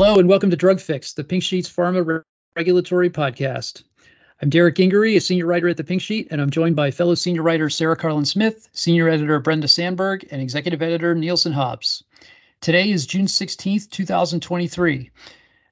Hello 0.00 0.20
and 0.20 0.28
welcome 0.28 0.50
to 0.50 0.56
Drug 0.56 0.80
Fix, 0.80 1.14
the 1.14 1.24
Pink 1.24 1.42
Sheet's 1.42 1.68
Pharma 1.68 2.06
Re- 2.06 2.20
Regulatory 2.54 3.10
Podcast. 3.10 3.82
I'm 4.40 4.48
Derek 4.48 4.76
Gingery, 4.76 5.16
a 5.16 5.20
senior 5.20 5.46
writer 5.46 5.66
at 5.66 5.76
the 5.76 5.82
Pink 5.82 6.02
Sheet, 6.02 6.28
and 6.30 6.40
I'm 6.40 6.50
joined 6.50 6.76
by 6.76 6.92
fellow 6.92 7.16
senior 7.16 7.42
writer 7.42 7.68
Sarah 7.68 7.96
Karlin-Smith, 7.96 8.68
senior 8.72 9.08
editor 9.08 9.40
Brenda 9.40 9.66
Sandberg, 9.66 10.28
and 10.30 10.40
executive 10.40 10.82
editor 10.82 11.16
Nielsen 11.16 11.52
Hobbs. 11.52 12.04
Today 12.60 12.92
is 12.92 13.08
June 13.08 13.26
16th, 13.26 13.90
2023. 13.90 15.10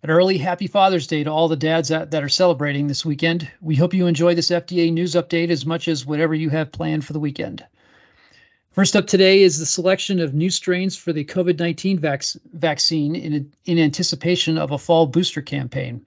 An 0.02 0.11
early 0.11 0.38
happy 0.38 0.66
Father's 0.66 1.06
Day 1.06 1.23
to 1.23 1.30
all 1.30 1.47
the 1.47 1.55
dads 1.55 1.91
that, 1.91 2.11
that 2.11 2.24
are 2.24 2.29
celebrating 2.29 2.88
this 2.88 3.05
weekend. 3.05 3.48
We 3.61 3.77
hope 3.77 3.95
you 3.95 4.09
enjoy 4.09 4.34
this 4.34 4.51
FDA 4.51 4.93
news 4.93 5.15
update 5.15 5.51
as 5.51 5.65
much 5.65 5.87
as 5.87 6.05
whatever 6.05 6.34
you 6.34 6.51
have 6.51 6.73
planned 6.73 7.05
for 7.05 7.12
the 7.12 7.20
weekend. 7.20 7.65
First 8.77 8.95
up 8.95 9.07
today 9.07 9.41
is 9.41 9.59
the 9.59 9.65
selection 9.65 10.21
of 10.21 10.35
new 10.35 10.51
strains 10.51 10.98
for 10.98 11.11
the 11.11 11.25
COVID 11.25 11.59
19 11.59 11.98
vac- 11.98 12.25
vaccine 12.53 13.17
in, 13.17 13.55
in 13.65 13.79
anticipation 13.79 14.59
of 14.59 14.71
a 14.71 14.77
fall 14.77 15.07
booster 15.07 15.41
campaign. 15.41 16.05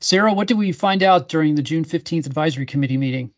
Sarah, 0.00 0.32
what 0.32 0.48
did 0.48 0.56
we 0.56 0.72
find 0.72 1.02
out 1.02 1.28
during 1.28 1.54
the 1.54 1.60
June 1.60 1.84
15th 1.84 2.24
advisory 2.24 2.64
committee 2.64 2.96
meeting? 2.96 3.30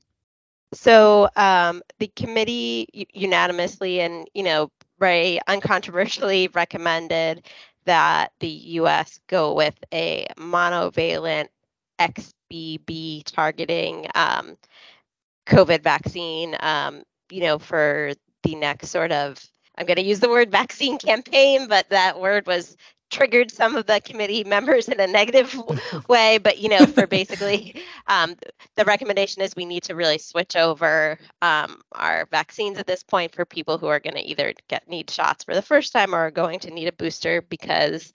So 0.72 1.28
um, 1.34 1.82
the 1.98 2.06
committee 2.14 3.08
unanimously 3.12 4.02
and 4.02 4.30
you 4.34 4.44
know 4.44 4.70
very 5.00 5.40
uncontroversially 5.48 6.54
recommended 6.54 7.44
that 7.86 8.30
the 8.38 8.46
US 8.46 9.18
go 9.26 9.54
with 9.54 9.74
a 9.92 10.28
monovalent 10.38 11.48
XBB 11.98 13.24
targeting 13.24 14.06
um, 14.14 14.56
COVID 15.48 15.82
vaccine, 15.82 16.56
um, 16.60 17.02
you 17.32 17.40
know, 17.40 17.58
for 17.58 18.12
the 18.42 18.54
next 18.54 18.90
sort 18.90 19.12
of, 19.12 19.44
I'm 19.76 19.86
going 19.86 19.96
to 19.96 20.02
use 20.02 20.20
the 20.20 20.28
word 20.28 20.50
vaccine 20.52 20.98
campaign, 20.98 21.68
but 21.68 21.88
that 21.90 22.20
word 22.20 22.46
was 22.46 22.76
triggered 23.10 23.50
some 23.50 23.76
of 23.76 23.86
the 23.86 24.00
committee 24.00 24.44
members 24.44 24.88
in 24.88 24.98
a 25.00 25.06
negative 25.06 25.54
way 26.08 26.38
but 26.38 26.58
you 26.58 26.68
know 26.68 26.86
for 26.86 27.06
basically 27.06 27.82
um, 28.06 28.36
the 28.76 28.84
recommendation 28.84 29.42
is 29.42 29.54
we 29.56 29.64
need 29.64 29.82
to 29.82 29.94
really 29.94 30.18
switch 30.18 30.56
over 30.56 31.18
um, 31.42 31.80
our 31.92 32.26
vaccines 32.30 32.78
at 32.78 32.86
this 32.86 33.02
point 33.02 33.34
for 33.34 33.44
people 33.44 33.78
who 33.78 33.86
are 33.86 34.00
going 34.00 34.14
to 34.14 34.26
either 34.26 34.54
get 34.68 34.88
need 34.88 35.10
shots 35.10 35.44
for 35.44 35.54
the 35.54 35.62
first 35.62 35.92
time 35.92 36.14
or 36.14 36.18
are 36.18 36.30
going 36.30 36.58
to 36.60 36.70
need 36.70 36.86
a 36.86 36.92
booster 36.92 37.42
because 37.42 38.12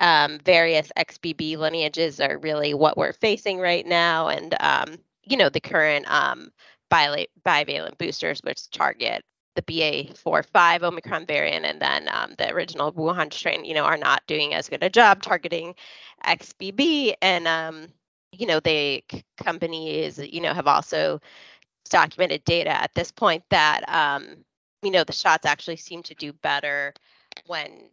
um, 0.00 0.38
various 0.44 0.92
xbb 0.96 1.56
lineages 1.56 2.20
are 2.20 2.38
really 2.38 2.74
what 2.74 2.96
we're 2.96 3.12
facing 3.12 3.58
right 3.58 3.86
now 3.86 4.28
and 4.28 4.54
um, 4.60 4.98
you 5.24 5.36
know 5.36 5.48
the 5.48 5.60
current 5.60 6.08
um, 6.10 6.50
bivalent 6.90 7.98
boosters 7.98 8.40
which 8.40 8.70
target 8.70 9.24
the 9.58 9.62
BA4-5 9.62 10.82
Omicron 10.82 11.26
variant 11.26 11.64
and 11.64 11.80
then 11.80 12.08
um, 12.12 12.34
the 12.38 12.52
original 12.52 12.92
Wuhan 12.92 13.32
strain, 13.32 13.64
you 13.64 13.74
know, 13.74 13.84
are 13.84 13.96
not 13.96 14.26
doing 14.28 14.54
as 14.54 14.68
good 14.68 14.82
a 14.84 14.88
job 14.88 15.20
targeting 15.20 15.74
XBB. 16.24 17.14
And, 17.20 17.48
um, 17.48 17.88
you 18.30 18.46
know, 18.46 18.60
the 18.60 19.02
companies, 19.36 20.18
you 20.18 20.40
know, 20.40 20.54
have 20.54 20.68
also 20.68 21.20
documented 21.90 22.44
data 22.44 22.70
at 22.70 22.94
this 22.94 23.10
point 23.10 23.42
that, 23.50 23.82
um, 23.88 24.44
you 24.82 24.92
know, 24.92 25.02
the 25.02 25.12
shots 25.12 25.44
actually 25.44 25.76
seem 25.76 26.04
to 26.04 26.14
do 26.14 26.32
better 26.32 26.94
when 27.46 27.90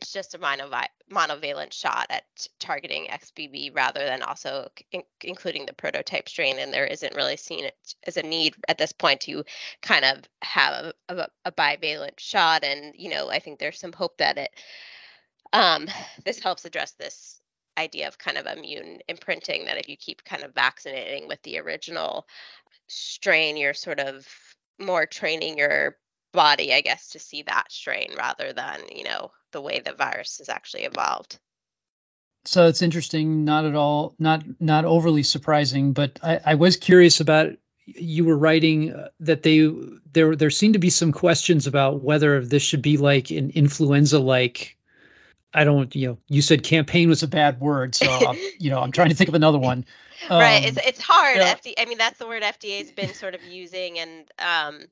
it's 0.00 0.12
just 0.12 0.34
a 0.34 0.38
monovalent 0.38 1.72
shot 1.72 2.06
at 2.08 2.22
targeting 2.60 3.08
XBB 3.10 3.74
rather 3.74 4.04
than 4.04 4.22
also 4.22 4.68
in- 4.92 5.02
including 5.22 5.66
the 5.66 5.72
prototype 5.72 6.28
strain. 6.28 6.58
And 6.60 6.72
there 6.72 6.86
isn't 6.86 7.16
really 7.16 7.36
seen 7.36 7.68
as 8.06 8.16
a 8.16 8.22
need 8.22 8.54
at 8.68 8.78
this 8.78 8.92
point 8.92 9.20
to 9.22 9.44
kind 9.82 10.04
of 10.04 10.22
have 10.42 10.92
a, 11.08 11.16
a, 11.16 11.28
a 11.46 11.52
bivalent 11.52 12.18
shot. 12.20 12.62
And, 12.62 12.94
you 12.96 13.10
know, 13.10 13.28
I 13.28 13.40
think 13.40 13.58
there's 13.58 13.80
some 13.80 13.92
hope 13.92 14.16
that 14.18 14.38
it, 14.38 14.50
um, 15.52 15.88
this 16.24 16.38
helps 16.38 16.64
address 16.64 16.92
this 16.92 17.40
idea 17.76 18.06
of 18.06 18.18
kind 18.18 18.38
of 18.38 18.46
immune 18.46 18.98
imprinting 19.08 19.64
that 19.64 19.78
if 19.78 19.88
you 19.88 19.96
keep 19.96 20.22
kind 20.24 20.44
of 20.44 20.54
vaccinating 20.54 21.26
with 21.26 21.42
the 21.42 21.58
original 21.58 22.28
strain, 22.86 23.56
you're 23.56 23.74
sort 23.74 23.98
of 23.98 24.28
more 24.78 25.06
training 25.06 25.58
your 25.58 25.96
body, 26.32 26.72
I 26.72 26.82
guess, 26.82 27.08
to 27.10 27.18
see 27.18 27.42
that 27.42 27.72
strain 27.72 28.10
rather 28.16 28.52
than, 28.52 28.80
you 28.94 29.02
know, 29.02 29.32
the 29.52 29.60
way 29.60 29.80
the 29.80 29.92
virus 29.92 30.38
has 30.38 30.48
actually 30.48 30.84
evolved. 30.84 31.38
So 32.44 32.66
it's 32.66 32.82
interesting, 32.82 33.44
not 33.44 33.66
at 33.66 33.74
all, 33.74 34.14
not 34.18 34.42
not 34.60 34.84
overly 34.84 35.22
surprising, 35.22 35.92
but 35.92 36.18
I, 36.22 36.40
I 36.44 36.54
was 36.54 36.76
curious 36.76 37.20
about 37.20 37.56
you 37.84 38.24
were 38.24 38.36
writing 38.36 38.92
uh, 38.92 39.08
that 39.20 39.42
they 39.42 39.70
there 40.12 40.36
there 40.36 40.50
seemed 40.50 40.74
to 40.74 40.78
be 40.78 40.90
some 40.90 41.12
questions 41.12 41.66
about 41.66 42.02
whether 42.02 42.44
this 42.44 42.62
should 42.62 42.82
be 42.82 42.96
like 42.96 43.30
an 43.30 43.50
influenza 43.50 44.18
like 44.18 44.76
I 45.52 45.64
don't 45.64 45.94
you 45.94 46.08
know 46.08 46.18
you 46.28 46.42
said 46.42 46.62
campaign 46.62 47.08
was 47.08 47.22
a 47.22 47.28
bad 47.28 47.60
word 47.60 47.94
so 47.94 48.06
I'm, 48.06 48.38
you 48.58 48.70
know 48.70 48.80
I'm 48.80 48.92
trying 48.92 49.08
to 49.08 49.14
think 49.14 49.28
of 49.28 49.34
another 49.34 49.58
one. 49.58 49.84
right, 50.30 50.64
it's 50.64 50.78
it's 50.86 51.02
hard. 51.02 51.36
Yeah. 51.36 51.54
FDA, 51.54 51.74
I 51.78 51.86
mean 51.86 51.98
that's 51.98 52.18
the 52.18 52.26
word 52.26 52.42
FDA 52.42 52.78
has 52.78 52.92
been 52.92 53.14
sort 53.14 53.34
of 53.34 53.44
using 53.44 53.98
and 53.98 54.30
um, 54.38 54.84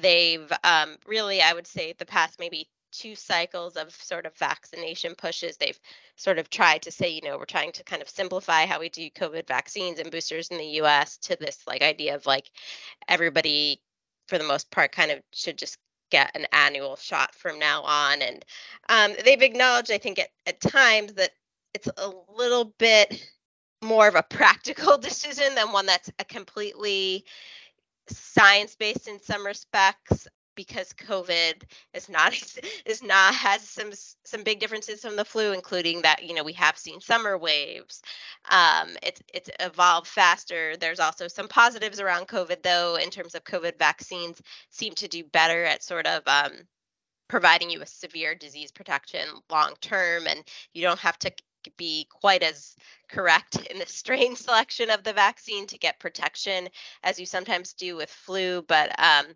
they've 0.00 0.50
um, 0.62 0.96
really 1.06 1.42
I 1.42 1.52
would 1.52 1.66
say 1.66 1.94
the 1.98 2.06
past 2.06 2.38
maybe 2.38 2.68
two 2.98 3.14
cycles 3.14 3.76
of 3.76 3.94
sort 3.94 4.26
of 4.26 4.36
vaccination 4.36 5.14
pushes, 5.14 5.56
they've 5.56 5.78
sort 6.16 6.38
of 6.38 6.48
tried 6.50 6.82
to 6.82 6.90
say, 6.90 7.10
you 7.10 7.20
know, 7.22 7.36
we're 7.38 7.44
trying 7.44 7.72
to 7.72 7.84
kind 7.84 8.02
of 8.02 8.08
simplify 8.08 8.66
how 8.66 8.80
we 8.80 8.88
do 8.88 9.10
COVID 9.10 9.46
vaccines 9.46 9.98
and 9.98 10.10
boosters 10.10 10.48
in 10.48 10.58
the 10.58 10.80
US 10.82 11.16
to 11.18 11.36
this 11.36 11.62
like 11.66 11.82
idea 11.82 12.14
of 12.14 12.26
like 12.26 12.50
everybody, 13.08 13.80
for 14.28 14.38
the 14.38 14.44
most 14.44 14.70
part, 14.70 14.92
kind 14.92 15.10
of 15.10 15.20
should 15.32 15.58
just 15.58 15.78
get 16.10 16.30
an 16.34 16.46
annual 16.52 16.96
shot 16.96 17.34
from 17.34 17.58
now 17.58 17.82
on. 17.82 18.22
And 18.22 18.44
um, 18.88 19.14
they've 19.24 19.42
acknowledged, 19.42 19.90
I 19.90 19.98
think, 19.98 20.18
at, 20.18 20.28
at 20.46 20.60
times 20.60 21.14
that 21.14 21.30
it's 21.74 21.88
a 21.96 22.12
little 22.36 22.72
bit 22.78 23.26
more 23.82 24.08
of 24.08 24.14
a 24.14 24.22
practical 24.22 24.96
decision 24.98 25.54
than 25.54 25.72
one 25.72 25.86
that's 25.86 26.10
a 26.18 26.24
completely 26.24 27.24
science 28.08 28.76
based 28.76 29.08
in 29.08 29.20
some 29.20 29.46
respects 29.46 30.28
because 30.54 30.92
COVID 30.92 31.62
is 31.92 32.08
not 32.08 32.34
is 32.86 33.02
not 33.02 33.34
has 33.34 33.62
some 33.62 33.90
some 34.24 34.42
big 34.42 34.60
differences 34.60 35.00
from 35.00 35.16
the 35.16 35.24
flu, 35.24 35.52
including 35.52 36.02
that 36.02 36.22
you 36.22 36.34
know 36.34 36.44
we 36.44 36.52
have 36.54 36.76
seen 36.76 37.00
summer 37.00 37.36
waves. 37.38 38.02
Um, 38.50 38.90
it's 39.02 39.22
it's 39.32 39.50
evolved 39.60 40.06
faster. 40.06 40.76
There's 40.76 41.00
also 41.00 41.28
some 41.28 41.48
positives 41.48 42.00
around 42.00 42.28
COVID 42.28 42.62
though, 42.62 42.96
in 42.96 43.10
terms 43.10 43.34
of 43.34 43.44
COVID 43.44 43.78
vaccines 43.78 44.40
seem 44.70 44.94
to 44.94 45.08
do 45.08 45.24
better 45.24 45.64
at 45.64 45.82
sort 45.82 46.06
of 46.06 46.22
um, 46.26 46.52
providing 47.28 47.70
you 47.70 47.78
with 47.78 47.88
severe 47.88 48.34
disease 48.34 48.70
protection 48.70 49.26
long 49.50 49.74
term, 49.80 50.26
and 50.26 50.44
you 50.72 50.82
don't 50.82 50.98
have 50.98 51.18
to 51.20 51.32
be 51.76 52.06
quite 52.10 52.42
as 52.42 52.76
correct 53.08 53.56
in 53.70 53.78
the 53.78 53.86
strain 53.88 54.36
selection 54.36 54.90
of 54.90 55.02
the 55.02 55.12
vaccine 55.12 55.66
to 55.66 55.78
get 55.78 56.00
protection 56.00 56.68
as 57.02 57.18
you 57.18 57.26
sometimes 57.26 57.72
do 57.72 57.96
with 57.96 58.10
flu. 58.10 58.62
But 58.62 58.98
um, 58.98 59.26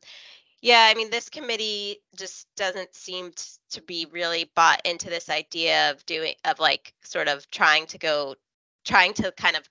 yeah, 0.61 0.89
I 0.91 0.95
mean, 0.95 1.11
this 1.11 1.29
committee 1.29 1.99
just 2.17 2.47
doesn't 2.57 2.95
seem 2.95 3.31
t- 3.33 3.45
to 3.71 3.83
be 3.83 4.07
really 4.11 4.51
bought 4.57 4.81
into 4.85 5.09
this 5.09 5.29
idea 5.31 5.91
of 5.91 6.05
doing, 6.07 6.35
of 6.45 6.59
like 6.59 6.95
sort 7.05 7.29
of 7.29 7.49
trying 7.51 7.87
to 7.87 7.99
go, 7.99 8.35
trying 8.85 9.15
to 9.15 9.33
kind 9.33 9.57
of 9.57 9.69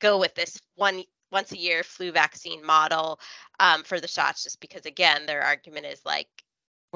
go 0.00 0.18
with 0.18 0.34
this 0.34 0.60
one 0.74 1.02
once 1.32 1.52
a 1.52 1.58
year 1.58 1.82
flu 1.82 2.12
vaccine 2.12 2.64
model 2.64 3.20
um, 3.60 3.82
for 3.84 4.00
the 4.00 4.08
shots, 4.08 4.42
just 4.42 4.60
because 4.60 4.86
again, 4.86 5.26
their 5.26 5.42
argument 5.42 5.86
is 5.86 6.00
like 6.04 6.28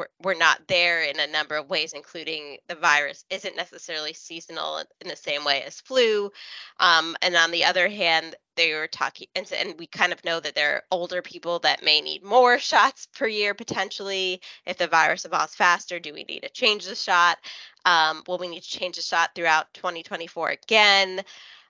we're, 0.00 0.06
we're 0.22 0.38
not 0.38 0.66
there 0.66 1.02
in 1.02 1.20
a 1.20 1.26
number 1.26 1.56
of 1.56 1.68
ways, 1.68 1.92
including 1.92 2.56
the 2.68 2.74
virus 2.74 3.24
isn't 3.28 3.54
necessarily 3.54 4.14
seasonal 4.14 4.82
in 5.00 5.08
the 5.08 5.16
same 5.16 5.44
way 5.44 5.62
as 5.62 5.80
flu. 5.82 6.30
Um, 6.78 7.16
and 7.20 7.36
on 7.36 7.50
the 7.50 7.66
other 7.66 7.86
hand, 7.86 8.34
they 8.56 8.72
were 8.72 8.86
talking, 8.86 9.26
and, 9.34 9.50
and 9.52 9.78
we 9.78 9.86
kind 9.86 10.12
of 10.12 10.24
know 10.24 10.40
that 10.40 10.54
there 10.54 10.76
are 10.76 10.82
older 10.90 11.20
people 11.20 11.58
that 11.60 11.84
may 11.84 12.00
need 12.00 12.24
more 12.24 12.58
shots 12.70 13.08
per 13.14 13.26
year 13.26 13.52
potentially. 13.52 14.40
If 14.64 14.78
the 14.78 14.86
virus 14.86 15.26
evolves 15.26 15.54
faster, 15.54 16.00
do 16.00 16.14
we 16.14 16.24
need 16.24 16.40
to 16.40 16.50
change 16.50 16.86
the 16.86 16.94
shot? 16.94 17.36
Um, 17.84 18.22
will 18.26 18.38
we 18.38 18.48
need 18.48 18.62
to 18.62 18.78
change 18.78 18.96
the 18.96 19.02
shot 19.02 19.34
throughout 19.34 19.72
2024 19.74 20.48
again? 20.48 21.20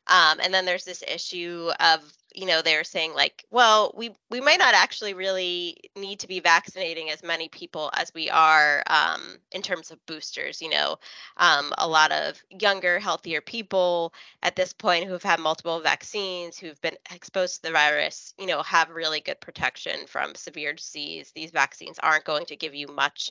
Um, 0.06 0.38
and 0.40 0.54
then 0.54 0.64
there's 0.64 0.84
this 0.84 1.02
issue 1.06 1.70
of 1.80 2.00
you 2.34 2.46
know 2.46 2.62
they're 2.62 2.84
saying 2.84 3.12
like 3.14 3.44
well 3.50 3.92
we 3.96 4.10
we 4.30 4.40
might 4.40 4.58
not 4.58 4.74
actually 4.74 5.14
really 5.14 5.76
need 5.96 6.18
to 6.20 6.28
be 6.28 6.40
vaccinating 6.40 7.10
as 7.10 7.22
many 7.22 7.48
people 7.48 7.90
as 7.94 8.12
we 8.14 8.30
are 8.30 8.82
um, 8.86 9.20
in 9.52 9.62
terms 9.62 9.90
of 9.90 10.04
boosters 10.06 10.60
you 10.60 10.68
know? 10.68 10.96
Um, 11.36 11.72
a 11.78 11.88
lot 11.88 12.12
of 12.12 12.42
younger 12.50 12.98
healthier 12.98 13.40
people 13.40 14.12
at 14.42 14.56
this 14.56 14.72
point 14.72 15.06
who 15.06 15.12
have 15.12 15.22
had 15.22 15.40
multiple 15.40 15.80
vaccines 15.80 16.58
who've 16.58 16.80
been 16.80 16.96
exposed 17.12 17.56
to 17.56 17.62
the 17.62 17.72
virus 17.72 18.34
you 18.38 18.46
know 18.46 18.62
have 18.62 18.90
really 18.90 19.20
good 19.20 19.40
protection 19.40 20.06
from 20.06 20.34
severe 20.34 20.72
disease. 20.72 21.32
These 21.34 21.50
vaccines 21.50 21.98
aren't 21.98 22.24
going 22.24 22.46
to 22.46 22.56
give 22.56 22.74
you 22.74 22.86
much 22.88 23.30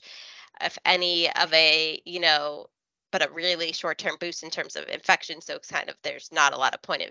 if 0.61 0.77
any 0.85 1.31
of 1.31 1.53
a 1.53 2.01
you 2.05 2.19
know 2.19 2.67
but 3.11 3.25
a 3.25 3.31
really 3.31 3.71
short 3.71 3.97
term 3.97 4.15
boost 4.19 4.43
in 4.43 4.49
terms 4.49 4.75
of 4.75 4.87
infection 4.87 5.41
so 5.41 5.55
it's 5.55 5.71
kind 5.71 5.89
of 5.89 5.95
there's 6.03 6.31
not 6.31 6.53
a 6.53 6.57
lot 6.57 6.73
of 6.73 6.81
point 6.81 7.01
of 7.01 7.09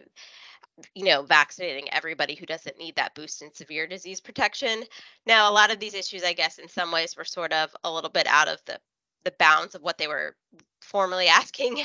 you 0.94 1.04
know, 1.04 1.22
vaccinating 1.22 1.92
everybody 1.92 2.34
who 2.34 2.46
doesn't 2.46 2.78
need 2.78 2.96
that 2.96 3.14
boost 3.14 3.42
in 3.42 3.52
severe 3.52 3.86
disease 3.86 4.20
protection. 4.20 4.84
Now, 5.26 5.50
a 5.50 5.52
lot 5.52 5.72
of 5.72 5.80
these 5.80 5.94
issues, 5.94 6.22
I 6.22 6.32
guess, 6.32 6.58
in 6.58 6.68
some 6.68 6.92
ways 6.92 7.16
were 7.16 7.24
sort 7.24 7.52
of 7.52 7.74
a 7.84 7.92
little 7.92 8.10
bit 8.10 8.26
out 8.26 8.48
of 8.48 8.60
the 8.66 8.78
the 9.24 9.34
bounds 9.38 9.74
of 9.74 9.82
what 9.82 9.98
they 9.98 10.06
were 10.06 10.36
formally 10.80 11.26
asking 11.28 11.82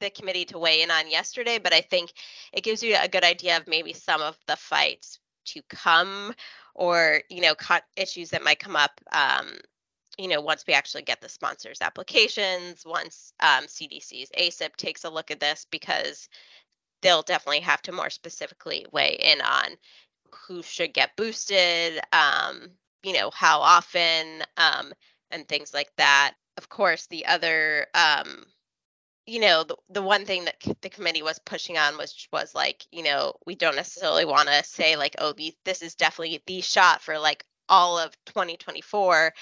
the 0.00 0.10
committee 0.10 0.44
to 0.46 0.58
weigh 0.58 0.82
in 0.82 0.90
on 0.90 1.10
yesterday, 1.10 1.58
but 1.58 1.72
I 1.72 1.80
think 1.80 2.12
it 2.52 2.64
gives 2.64 2.82
you 2.82 2.96
a 3.00 3.08
good 3.08 3.24
idea 3.24 3.56
of 3.56 3.66
maybe 3.66 3.92
some 3.92 4.22
of 4.22 4.38
the 4.46 4.56
fights 4.56 5.18
to 5.44 5.60
come 5.68 6.32
or 6.74 7.20
you 7.28 7.40
know 7.40 7.54
issues 7.96 8.30
that 8.30 8.44
might 8.44 8.60
come 8.60 8.76
up 8.76 9.00
um, 9.12 9.58
you 10.18 10.28
know 10.28 10.40
once 10.40 10.64
we 10.66 10.74
actually 10.74 11.02
get 11.02 11.20
the 11.20 11.28
sponsors 11.28 11.80
applications 11.80 12.84
once 12.84 13.32
um, 13.40 13.64
cdc's 13.64 14.30
ACIP 14.38 14.76
takes 14.76 15.04
a 15.04 15.10
look 15.10 15.30
at 15.30 15.40
this 15.40 15.66
because 15.70 16.28
they'll 17.00 17.22
definitely 17.22 17.60
have 17.60 17.82
to 17.82 17.92
more 17.92 18.10
specifically 18.10 18.86
weigh 18.92 19.18
in 19.20 19.40
on 19.40 19.76
who 20.46 20.62
should 20.62 20.92
get 20.94 21.16
boosted 21.16 22.00
um, 22.12 22.70
you 23.02 23.12
know 23.12 23.30
how 23.30 23.60
often 23.60 24.42
um, 24.56 24.92
and 25.30 25.48
things 25.48 25.74
like 25.74 25.90
that. 25.96 26.34
Of 26.56 26.68
course 26.68 27.06
the 27.06 27.26
other 27.26 27.86
um, 27.94 28.44
you 29.26 29.40
know 29.40 29.64
the, 29.64 29.76
the 29.90 30.02
one 30.02 30.24
thing 30.24 30.44
that 30.44 30.56
the 30.82 30.90
committee 30.90 31.22
was 31.22 31.38
pushing 31.38 31.78
on 31.78 31.96
was 31.96 32.28
was 32.32 32.54
like 32.54 32.86
you 32.92 33.02
know 33.02 33.34
we 33.46 33.54
don't 33.54 33.76
necessarily 33.76 34.24
want 34.24 34.48
to 34.48 34.64
say 34.64 34.96
like 34.96 35.16
oh 35.18 35.32
these, 35.32 35.54
this 35.64 35.82
is 35.82 35.94
definitely 35.94 36.42
the 36.46 36.60
shot 36.60 37.00
for 37.02 37.18
like 37.18 37.44
all 37.68 37.98
of 37.98 38.12
2024 38.26 39.32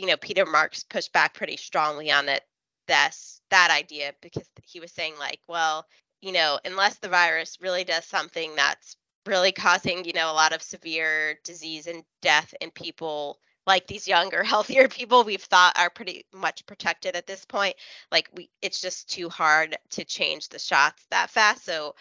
you 0.00 0.06
know 0.06 0.16
peter 0.16 0.46
marks 0.46 0.82
pushed 0.84 1.12
back 1.12 1.34
pretty 1.34 1.56
strongly 1.56 2.10
on 2.10 2.28
it 2.28 2.42
that's 2.88 3.40
that 3.50 3.70
idea 3.70 4.12
because 4.22 4.48
he 4.64 4.80
was 4.80 4.90
saying 4.90 5.14
like 5.18 5.40
well 5.46 5.86
you 6.22 6.32
know 6.32 6.58
unless 6.64 6.96
the 6.96 7.08
virus 7.08 7.58
really 7.60 7.84
does 7.84 8.04
something 8.04 8.54
that's 8.56 8.96
really 9.26 9.52
causing 9.52 10.04
you 10.04 10.12
know 10.14 10.32
a 10.32 10.34
lot 10.34 10.54
of 10.54 10.62
severe 10.62 11.38
disease 11.44 11.86
and 11.86 12.02
death 12.22 12.54
in 12.60 12.70
people 12.70 13.38
like 13.66 13.86
these 13.86 14.08
younger 14.08 14.42
healthier 14.44 14.88
people 14.88 15.22
we've 15.22 15.42
thought 15.42 15.78
are 15.78 15.90
pretty 15.90 16.24
much 16.32 16.64
protected 16.64 17.14
at 17.14 17.26
this 17.26 17.44
point. 17.44 17.76
Like 18.10 18.28
we 18.34 18.48
it's 18.62 18.80
just 18.80 19.10
too 19.10 19.28
hard 19.28 19.76
to 19.90 20.04
change 20.04 20.48
the 20.48 20.58
shots 20.58 21.04
that 21.10 21.30
fast. 21.30 21.64
So 21.64 21.94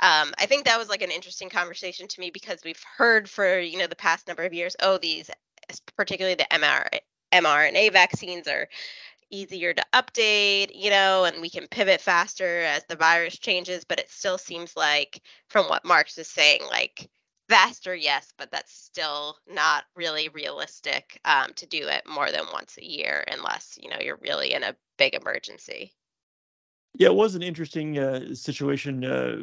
um, 0.00 0.32
i 0.38 0.46
think 0.46 0.64
that 0.64 0.78
was 0.78 0.88
like 0.88 1.02
an 1.02 1.10
interesting 1.10 1.50
conversation 1.50 2.08
to 2.08 2.18
me 2.18 2.30
because 2.30 2.60
we've 2.64 2.82
heard 2.96 3.28
for 3.28 3.58
you 3.58 3.76
know 3.76 3.86
the 3.86 3.94
past 3.94 4.26
number 4.26 4.42
of 4.42 4.54
years 4.54 4.74
oh 4.80 4.96
these 4.96 5.30
particularly 5.96 6.34
the 6.34 6.46
MR, 6.50 6.86
mrna 7.32 7.92
vaccines 7.92 8.46
are 8.46 8.68
easier 9.32 9.72
to 9.72 9.84
update, 9.94 10.70
you 10.74 10.90
know, 10.90 11.24
and 11.24 11.40
we 11.40 11.50
can 11.50 11.66
pivot 11.66 12.00
faster 12.00 12.60
as 12.60 12.84
the 12.84 12.96
virus 12.96 13.38
changes. 13.38 13.84
But 13.84 13.98
it 13.98 14.10
still 14.10 14.38
seems 14.38 14.76
like, 14.76 15.22
from 15.48 15.66
what 15.66 15.84
Marks 15.84 16.18
is 16.18 16.28
saying, 16.28 16.60
like 16.70 17.10
faster, 17.48 17.94
yes, 17.94 18.32
but 18.38 18.50
that's 18.50 18.72
still 18.72 19.36
not 19.48 19.84
really 19.96 20.28
realistic 20.28 21.20
um, 21.24 21.52
to 21.56 21.66
do 21.66 21.88
it 21.88 22.02
more 22.08 22.30
than 22.30 22.44
once 22.52 22.78
a 22.78 22.84
year 22.84 23.24
unless 23.30 23.78
you 23.80 23.90
know 23.90 23.98
you're 24.00 24.20
really 24.22 24.52
in 24.52 24.62
a 24.62 24.76
big 24.98 25.14
emergency. 25.14 25.92
Yeah, 26.94 27.08
it 27.08 27.14
was 27.14 27.34
an 27.34 27.42
interesting 27.42 27.98
uh, 27.98 28.34
situation, 28.34 29.04
uh, 29.04 29.36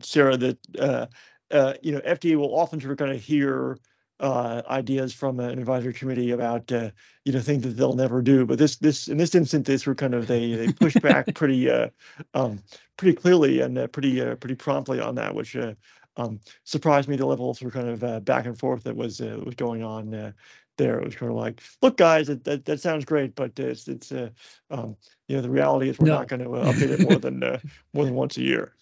Sarah. 0.00 0.36
That 0.36 0.58
uh, 0.78 1.06
uh 1.50 1.74
you 1.82 1.92
know 1.92 2.00
FDA 2.00 2.36
will 2.36 2.56
often 2.58 2.80
sort 2.80 2.92
of 2.92 2.98
kind 2.98 3.12
of 3.12 3.20
hear 3.20 3.76
uh, 4.22 4.62
ideas 4.68 5.12
from 5.12 5.40
an 5.40 5.58
advisory 5.58 5.92
committee 5.92 6.30
about 6.30 6.70
uh, 6.72 6.90
you 7.24 7.32
know 7.32 7.40
things 7.40 7.64
that 7.64 7.70
they'll 7.70 7.94
never 7.94 8.22
do. 8.22 8.46
But 8.46 8.58
this 8.58 8.76
this 8.76 9.08
in 9.08 9.18
this 9.18 9.34
instance, 9.34 9.66
this 9.66 9.84
were 9.84 9.94
kind 9.94 10.14
of 10.14 10.28
they 10.28 10.54
they 10.54 10.72
pushed 10.72 11.02
back 11.02 11.26
pretty 11.34 11.68
uh, 11.68 11.88
um, 12.32 12.62
pretty 12.96 13.16
clearly 13.16 13.60
and 13.60 13.76
uh, 13.76 13.88
pretty 13.88 14.20
uh, 14.20 14.36
pretty 14.36 14.54
promptly 14.54 15.00
on 15.00 15.16
that, 15.16 15.34
which 15.34 15.56
uh, 15.56 15.74
um, 16.16 16.40
surprised 16.64 17.08
me 17.08 17.16
the 17.16 17.26
level 17.26 17.50
of 17.50 17.58
sort 17.58 17.74
of 17.74 17.82
kind 17.82 17.88
of 17.88 18.04
uh, 18.04 18.20
back 18.20 18.46
and 18.46 18.58
forth 18.58 18.84
that 18.84 18.96
was 18.96 19.20
uh, 19.20 19.40
was 19.44 19.56
going 19.56 19.82
on 19.82 20.14
uh, 20.14 20.32
there. 20.76 20.98
It 20.98 21.04
was 21.04 21.16
kind 21.16 21.30
of 21.30 21.36
like, 21.36 21.60
look, 21.80 21.96
guys, 21.96 22.28
that 22.28 22.44
that, 22.44 22.64
that 22.66 22.80
sounds 22.80 23.04
great, 23.04 23.34
but 23.34 23.58
it's 23.58 23.88
it's 23.88 24.12
uh, 24.12 24.30
um, 24.70 24.96
you 25.28 25.36
know 25.36 25.42
the 25.42 25.50
reality 25.50 25.88
is 25.88 25.98
we're 25.98 26.08
no. 26.08 26.18
not 26.18 26.28
going 26.28 26.44
to 26.44 26.54
uh, 26.54 26.72
update 26.72 26.90
it 26.90 27.00
more 27.00 27.18
than 27.18 27.42
uh, 27.42 27.58
more 27.92 28.04
than 28.04 28.14
once 28.14 28.36
a 28.36 28.42
year. 28.42 28.72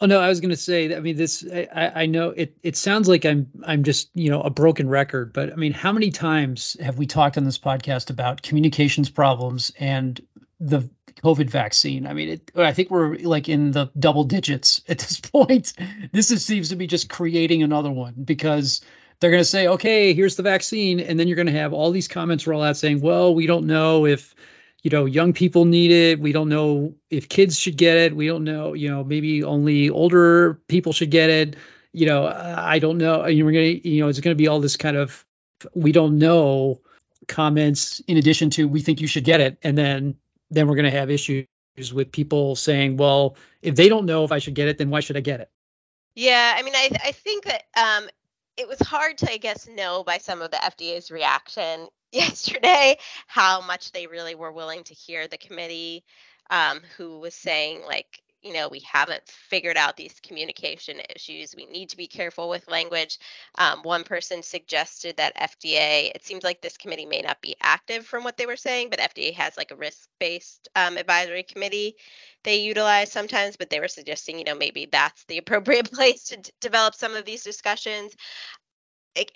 Oh 0.00 0.06
no, 0.06 0.20
I 0.20 0.28
was 0.28 0.40
going 0.40 0.50
to 0.50 0.56
say. 0.56 0.94
I 0.94 1.00
mean, 1.00 1.16
this. 1.16 1.46
I, 1.50 1.92
I 1.94 2.06
know 2.06 2.30
it. 2.30 2.56
It 2.62 2.76
sounds 2.76 3.08
like 3.08 3.24
I'm. 3.24 3.48
I'm 3.64 3.84
just 3.84 4.10
you 4.14 4.30
know 4.30 4.42
a 4.42 4.50
broken 4.50 4.88
record. 4.88 5.32
But 5.32 5.52
I 5.52 5.56
mean, 5.56 5.72
how 5.72 5.92
many 5.92 6.10
times 6.10 6.76
have 6.80 6.98
we 6.98 7.06
talked 7.06 7.38
on 7.38 7.44
this 7.44 7.58
podcast 7.58 8.10
about 8.10 8.42
communications 8.42 9.08
problems 9.08 9.72
and 9.78 10.20
the 10.60 10.88
COVID 11.24 11.48
vaccine. 11.48 12.06
I 12.06 12.12
mean, 12.12 12.28
it, 12.28 12.50
I 12.54 12.72
think 12.72 12.90
we're 12.90 13.16
like 13.16 13.48
in 13.48 13.70
the 13.70 13.90
double 13.98 14.24
digits 14.24 14.82
at 14.88 14.98
this 14.98 15.20
point. 15.20 15.72
This 16.12 16.30
is, 16.30 16.44
seems 16.44 16.68
to 16.68 16.76
be 16.76 16.86
just 16.86 17.08
creating 17.08 17.62
another 17.62 17.90
one 17.90 18.14
because 18.24 18.82
they're 19.20 19.30
going 19.30 19.40
to 19.40 19.46
say, 19.48 19.68
okay, 19.68 20.12
here's 20.12 20.36
the 20.36 20.42
vaccine. 20.42 21.00
And 21.00 21.18
then 21.18 21.28
you're 21.28 21.36
going 21.36 21.46
to 21.46 21.52
have 21.52 21.72
all 21.72 21.90
these 21.90 22.08
comments 22.08 22.46
roll 22.46 22.62
out 22.62 22.76
saying, 22.76 23.00
well, 23.00 23.34
we 23.34 23.46
don't 23.46 23.66
know 23.66 24.06
if, 24.06 24.34
you 24.84 24.90
know, 24.90 25.06
young 25.06 25.32
people 25.32 25.64
need 25.64 25.90
it. 25.90 26.20
We 26.20 26.32
don't 26.32 26.50
know 26.50 26.94
if 27.08 27.28
kids 27.28 27.58
should 27.58 27.78
get 27.78 27.96
it. 27.96 28.14
We 28.14 28.26
don't 28.26 28.44
know, 28.44 28.74
you 28.74 28.90
know, 28.90 29.02
maybe 29.02 29.42
only 29.42 29.88
older 29.88 30.60
people 30.68 30.92
should 30.92 31.10
get 31.10 31.30
it. 31.30 31.56
You 31.92 32.04
know, 32.06 32.26
I 32.26 32.80
don't 32.80 32.98
know. 32.98 33.22
And 33.22 33.44
we're 33.44 33.52
going 33.52 33.80
to, 33.80 33.88
you 33.88 34.02
know, 34.02 34.08
it's 34.08 34.20
going 34.20 34.36
to 34.36 34.38
be 34.40 34.46
all 34.46 34.60
this 34.60 34.76
kind 34.76 34.98
of, 34.98 35.24
we 35.74 35.92
don't 35.92 36.18
know 36.18 36.82
comments 37.26 38.00
in 38.00 38.18
addition 38.18 38.50
to 38.50 38.68
we 38.68 38.82
think 38.82 39.00
you 39.00 39.06
should 39.06 39.24
get 39.24 39.40
it. 39.40 39.56
And 39.62 39.76
then 39.76 40.16
then 40.50 40.68
we're 40.68 40.76
going 40.76 40.90
to 40.90 40.98
have 40.98 41.10
issues 41.10 41.46
with 41.92 42.12
people 42.12 42.54
saying, 42.54 42.98
well, 42.98 43.36
if 43.62 43.76
they 43.76 43.88
don't 43.88 44.04
know 44.04 44.24
if 44.24 44.32
I 44.32 44.38
should 44.38 44.54
get 44.54 44.68
it, 44.68 44.76
then 44.76 44.90
why 44.90 45.00
should 45.00 45.16
I 45.16 45.20
get 45.20 45.40
it? 45.40 45.50
Yeah, 46.14 46.54
I 46.56 46.62
mean, 46.62 46.74
I 46.76 46.90
I 47.02 47.12
think 47.12 47.46
that 47.46 47.62
um, 47.74 48.08
it 48.58 48.68
was 48.68 48.80
hard 48.80 49.16
to, 49.18 49.32
I 49.32 49.38
guess, 49.38 49.66
know 49.66 50.04
by 50.04 50.18
some 50.18 50.42
of 50.42 50.50
the 50.50 50.58
FDA's 50.58 51.10
reaction 51.10 51.88
yesterday 52.14 52.98
how 53.28 53.62
much 53.62 53.92
they 53.92 54.06
really 54.08 54.36
were 54.36 54.52
willing 54.52 54.84
to 54.84 54.94
hear 54.94 55.28
the 55.28 55.38
committee, 55.38 56.04
um, 56.50 56.80
who 56.96 57.20
was 57.20 57.34
saying 57.34 57.82
like, 57.86 58.22
you 58.42 58.54
know, 58.54 58.68
we 58.68 58.80
haven't 58.80 59.22
figured 59.26 59.76
out 59.78 59.96
these 59.96 60.20
communication 60.20 60.98
issues. 61.16 61.54
We 61.56 61.66
need 61.66 61.90
to 61.90 61.96
be 61.98 62.06
careful 62.08 62.48
with 62.50 62.68
language. 62.70 63.18
Um, 63.58 63.80
one 63.84 64.04
person 64.04 64.42
suggested 64.42 65.16
that 65.18 65.36
FDA, 65.36 66.12
it 66.14 66.24
seems 66.24 66.44
like 66.44 66.60
this 66.62 66.76
committee 66.76 67.06
may 67.06 67.22
not 67.22 67.42
be 67.42 67.56
active 67.62 68.06
from 68.06 68.24
what 68.24 68.36
they 68.36 68.46
were 68.46 68.56
saying, 68.56 68.90
but 68.90 69.00
FDA 69.00 69.34
has 69.34 69.56
like 69.56 69.72
a 69.72 69.76
risk 69.76 70.08
based 70.20 70.68
um, 70.76 70.98
advisory 70.98 71.42
committee 71.44 71.96
they 72.44 72.56
utilize 72.58 73.12
sometimes, 73.12 73.56
but 73.56 73.70
they 73.70 73.80
were 73.80 73.88
suggesting, 73.88 74.38
you 74.38 74.44
know, 74.44 74.54
maybe 74.54 74.88
that's 74.90 75.24
the 75.26 75.38
appropriate 75.40 75.92
place 75.92 76.24
to 76.24 76.36
d- 76.38 76.50
develop 76.60 76.94
some 76.94 77.14
of 77.16 77.24
these 77.26 77.44
discussions 77.44 78.14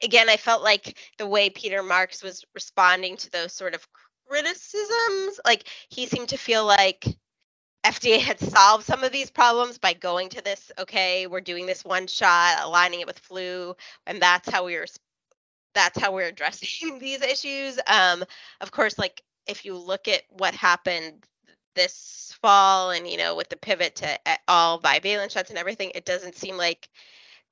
again, 0.03 0.29
I 0.29 0.37
felt 0.37 0.63
like 0.63 0.99
the 1.19 1.27
way 1.27 1.51
Peter 1.51 1.83
Marks 1.83 2.23
was 2.23 2.45
responding 2.55 3.17
to 3.19 3.31
those 3.31 3.53
sort 3.53 3.75
of 3.75 3.87
criticisms, 4.29 5.41
like 5.45 5.65
he 5.89 6.07
seemed 6.07 6.29
to 6.31 6.37
feel 6.37 6.65
like 6.65 7.05
FDA 7.85 8.19
had 8.19 8.41
solved 8.41 8.85
some 8.85 9.05
of 9.05 9.13
these 9.13 9.31
problems 9.31 9.79
by 9.79 9.93
going 9.93 10.29
to 10.31 10.43
this, 10.43 10.71
okay, 10.79 11.27
we're 11.27 11.41
doing 11.41 11.67
this 11.67 11.85
one 11.85 12.07
shot, 12.07 12.59
aligning 12.63 13.01
it 13.01 13.07
with 13.07 13.19
flu, 13.19 13.75
and 14.07 14.21
that's 14.21 14.49
how 14.49 14.65
we 14.65 14.77
are 14.77 14.87
that's 15.75 15.99
how 15.99 16.13
we're 16.13 16.29
addressing 16.29 16.99
these 17.01 17.23
issues. 17.23 17.79
Um, 17.87 18.25
of 18.61 18.71
course, 18.71 18.99
like 18.99 19.23
if 19.47 19.65
you 19.65 19.77
look 19.77 20.09
at 20.09 20.23
what 20.31 20.55
happened 20.55 21.25
this 21.75 22.37
fall 22.43 22.91
and 22.91 23.07
you 23.07 23.17
know 23.17 23.37
with 23.37 23.49
the 23.49 23.57
pivot 23.57 23.95
to 23.97 24.19
all 24.49 24.81
bivalent 24.81 25.31
shots 25.31 25.51
and 25.51 25.59
everything, 25.59 25.93
it 25.95 26.05
doesn't 26.05 26.37
seem 26.37 26.57
like 26.57 26.89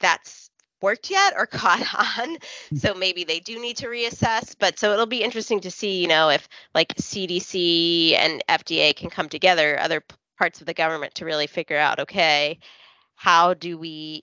that's 0.00 0.50
worked 0.82 1.10
yet 1.10 1.34
or 1.36 1.46
caught 1.46 1.82
on. 1.94 2.36
Hmm. 2.70 2.76
So 2.76 2.94
maybe 2.94 3.24
they 3.24 3.40
do 3.40 3.60
need 3.60 3.76
to 3.78 3.86
reassess. 3.86 4.54
But 4.58 4.78
so 4.78 4.92
it'll 4.92 5.06
be 5.06 5.22
interesting 5.22 5.60
to 5.60 5.70
see, 5.70 6.00
you 6.00 6.08
know, 6.08 6.28
if 6.28 6.48
like 6.74 6.94
CDC 6.96 8.14
and 8.14 8.42
FDA 8.48 8.94
can 8.94 9.10
come 9.10 9.28
together, 9.28 9.78
other 9.78 10.02
parts 10.38 10.60
of 10.60 10.66
the 10.66 10.74
government 10.74 11.14
to 11.16 11.24
really 11.24 11.46
figure 11.46 11.78
out, 11.78 12.00
okay, 12.00 12.58
how 13.14 13.54
do 13.54 13.78
we 13.78 14.22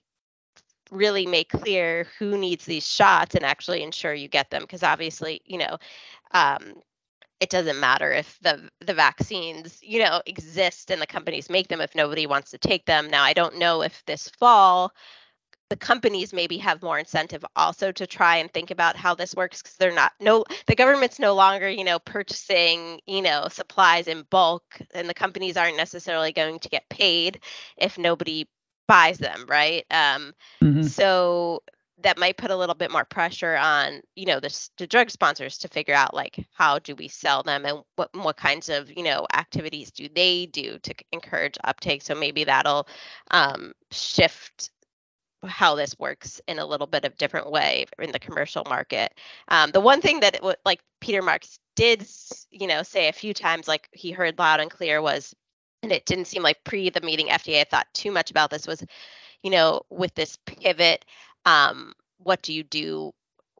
really 0.91 1.25
make 1.25 1.49
clear 1.49 2.07
who 2.19 2.37
needs 2.37 2.65
these 2.65 2.87
shots 2.87 3.35
and 3.35 3.43
actually 3.43 3.81
ensure 3.81 4.13
you 4.13 4.27
get 4.27 4.49
them? 4.51 4.61
Because 4.61 4.83
obviously, 4.83 5.41
you 5.45 5.57
know, 5.57 5.77
um, 6.31 6.75
it 7.39 7.49
doesn't 7.49 7.79
matter 7.79 8.11
if 8.11 8.39
the 8.41 8.69
the 8.79 8.93
vaccines 8.93 9.79
you 9.81 9.99
know 10.01 10.21
exist 10.25 10.89
and 10.89 11.01
the 11.01 11.05
companies 11.05 11.49
make 11.49 11.67
them 11.67 11.81
if 11.81 11.93
nobody 11.93 12.25
wants 12.25 12.51
to 12.51 12.57
take 12.57 12.85
them 12.85 13.09
now 13.09 13.21
i 13.21 13.33
don't 13.33 13.57
know 13.57 13.81
if 13.81 14.01
this 14.05 14.29
fall 14.39 14.93
the 15.69 15.77
companies 15.77 16.33
maybe 16.33 16.57
have 16.57 16.83
more 16.83 16.99
incentive 16.99 17.43
also 17.55 17.91
to 17.91 18.05
try 18.05 18.37
and 18.37 18.51
think 18.51 18.71
about 18.71 18.95
how 18.95 19.15
this 19.15 19.33
works 19.35 19.61
because 19.61 19.75
they're 19.77 19.93
not 19.93 20.11
no 20.19 20.43
the 20.67 20.75
government's 20.75 21.19
no 21.19 21.33
longer 21.33 21.69
you 21.69 21.83
know 21.83 21.99
purchasing 21.99 22.99
you 23.07 23.21
know 23.21 23.47
supplies 23.49 24.07
in 24.07 24.23
bulk 24.29 24.63
and 24.93 25.09
the 25.09 25.13
companies 25.13 25.57
aren't 25.57 25.77
necessarily 25.77 26.31
going 26.31 26.59
to 26.59 26.69
get 26.69 26.87
paid 26.89 27.39
if 27.77 27.97
nobody 27.97 28.47
buys 28.87 29.17
them 29.17 29.45
right 29.47 29.85
um, 29.91 30.33
mm-hmm. 30.61 30.83
so 30.83 31.61
that 32.03 32.17
might 32.17 32.37
put 32.37 32.51
a 32.51 32.55
little 32.55 32.75
bit 32.75 32.91
more 32.91 33.05
pressure 33.05 33.55
on 33.55 34.01
you 34.15 34.25
know 34.25 34.39
the, 34.39 34.69
the 34.77 34.87
drug 34.87 35.09
sponsors 35.09 35.57
to 35.57 35.67
figure 35.67 35.93
out 35.93 36.13
like 36.13 36.45
how 36.53 36.79
do 36.79 36.95
we 36.95 37.07
sell 37.07 37.43
them 37.43 37.65
and 37.65 37.79
what 37.95 38.09
what 38.13 38.37
kinds 38.37 38.69
of 38.69 38.91
you 38.95 39.03
know 39.03 39.25
activities 39.33 39.91
do 39.91 40.07
they 40.13 40.45
do 40.47 40.77
to 40.79 40.93
encourage 41.11 41.57
uptake 41.63 42.01
so 42.01 42.13
maybe 42.13 42.43
that'll 42.43 42.87
um, 43.31 43.73
shift 43.91 44.69
how 45.45 45.75
this 45.75 45.97
works 45.99 46.41
in 46.47 46.59
a 46.59 46.65
little 46.65 46.87
bit 46.87 47.05
of 47.05 47.17
different 47.17 47.51
way 47.51 47.85
in 47.99 48.11
the 48.11 48.19
commercial 48.19 48.63
market. 48.69 49.13
Um, 49.47 49.71
the 49.71 49.81
one 49.81 50.01
thing 50.01 50.19
that 50.21 50.35
it, 50.35 50.43
like 50.65 50.81
Peter 51.01 51.21
Marks 51.21 51.59
did, 51.75 52.05
you 52.51 52.67
know, 52.67 52.83
say 52.83 53.07
a 53.07 53.13
few 53.13 53.33
times, 53.33 53.67
like 53.67 53.89
he 53.91 54.11
heard 54.11 54.39
loud 54.39 54.59
and 54.59 54.71
clear 54.71 55.01
was, 55.01 55.35
and 55.81 55.91
it 55.91 56.05
didn't 56.05 56.25
seem 56.25 56.43
like 56.43 56.63
pre 56.63 56.89
the 56.89 57.01
meeting 57.01 57.27
FDA 57.27 57.67
thought 57.67 57.87
too 57.93 58.11
much 58.11 58.31
about 58.31 58.49
this 58.49 58.67
was, 58.67 58.83
you 59.41 59.51
know, 59.51 59.81
with 59.89 60.13
this 60.15 60.37
pivot, 60.45 61.05
um, 61.45 61.93
what 62.19 62.41
do 62.41 62.53
you 62.53 62.63
do 62.63 63.11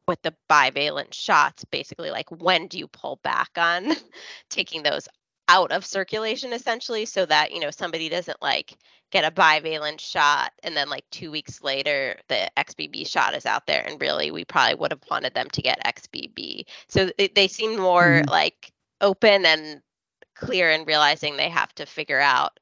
with 0.08 0.20
the 0.22 0.34
bivalent 0.50 1.12
shots? 1.12 1.64
Basically, 1.64 2.10
like 2.10 2.30
when 2.30 2.66
do 2.66 2.78
you 2.78 2.88
pull 2.88 3.20
back 3.22 3.50
on 3.56 3.92
taking 4.50 4.82
those 4.82 5.08
out 5.48 5.72
of 5.72 5.84
circulation 5.84 6.52
essentially 6.52 7.04
so 7.04 7.26
that 7.26 7.52
you 7.52 7.60
know 7.60 7.70
somebody 7.70 8.08
doesn't 8.08 8.40
like 8.40 8.76
get 9.10 9.24
a 9.24 9.30
bivalent 9.30 10.00
shot 10.00 10.52
and 10.62 10.76
then 10.76 10.88
like 10.88 11.04
two 11.10 11.30
weeks 11.30 11.62
later 11.62 12.16
the 12.28 12.50
xbb 12.56 13.06
shot 13.06 13.34
is 13.34 13.44
out 13.44 13.66
there 13.66 13.84
and 13.86 14.00
really 14.00 14.30
we 14.30 14.44
probably 14.44 14.74
would 14.74 14.90
have 14.90 15.02
wanted 15.10 15.34
them 15.34 15.48
to 15.50 15.62
get 15.62 15.84
xbb 15.84 16.64
so 16.88 17.10
they, 17.18 17.28
they 17.28 17.48
seem 17.48 17.78
more 17.78 18.20
mm-hmm. 18.22 18.30
like 18.30 18.72
open 19.00 19.44
and 19.44 19.82
clear 20.34 20.70
in 20.70 20.84
realizing 20.84 21.36
they 21.36 21.50
have 21.50 21.74
to 21.74 21.84
figure 21.84 22.20
out 22.20 22.58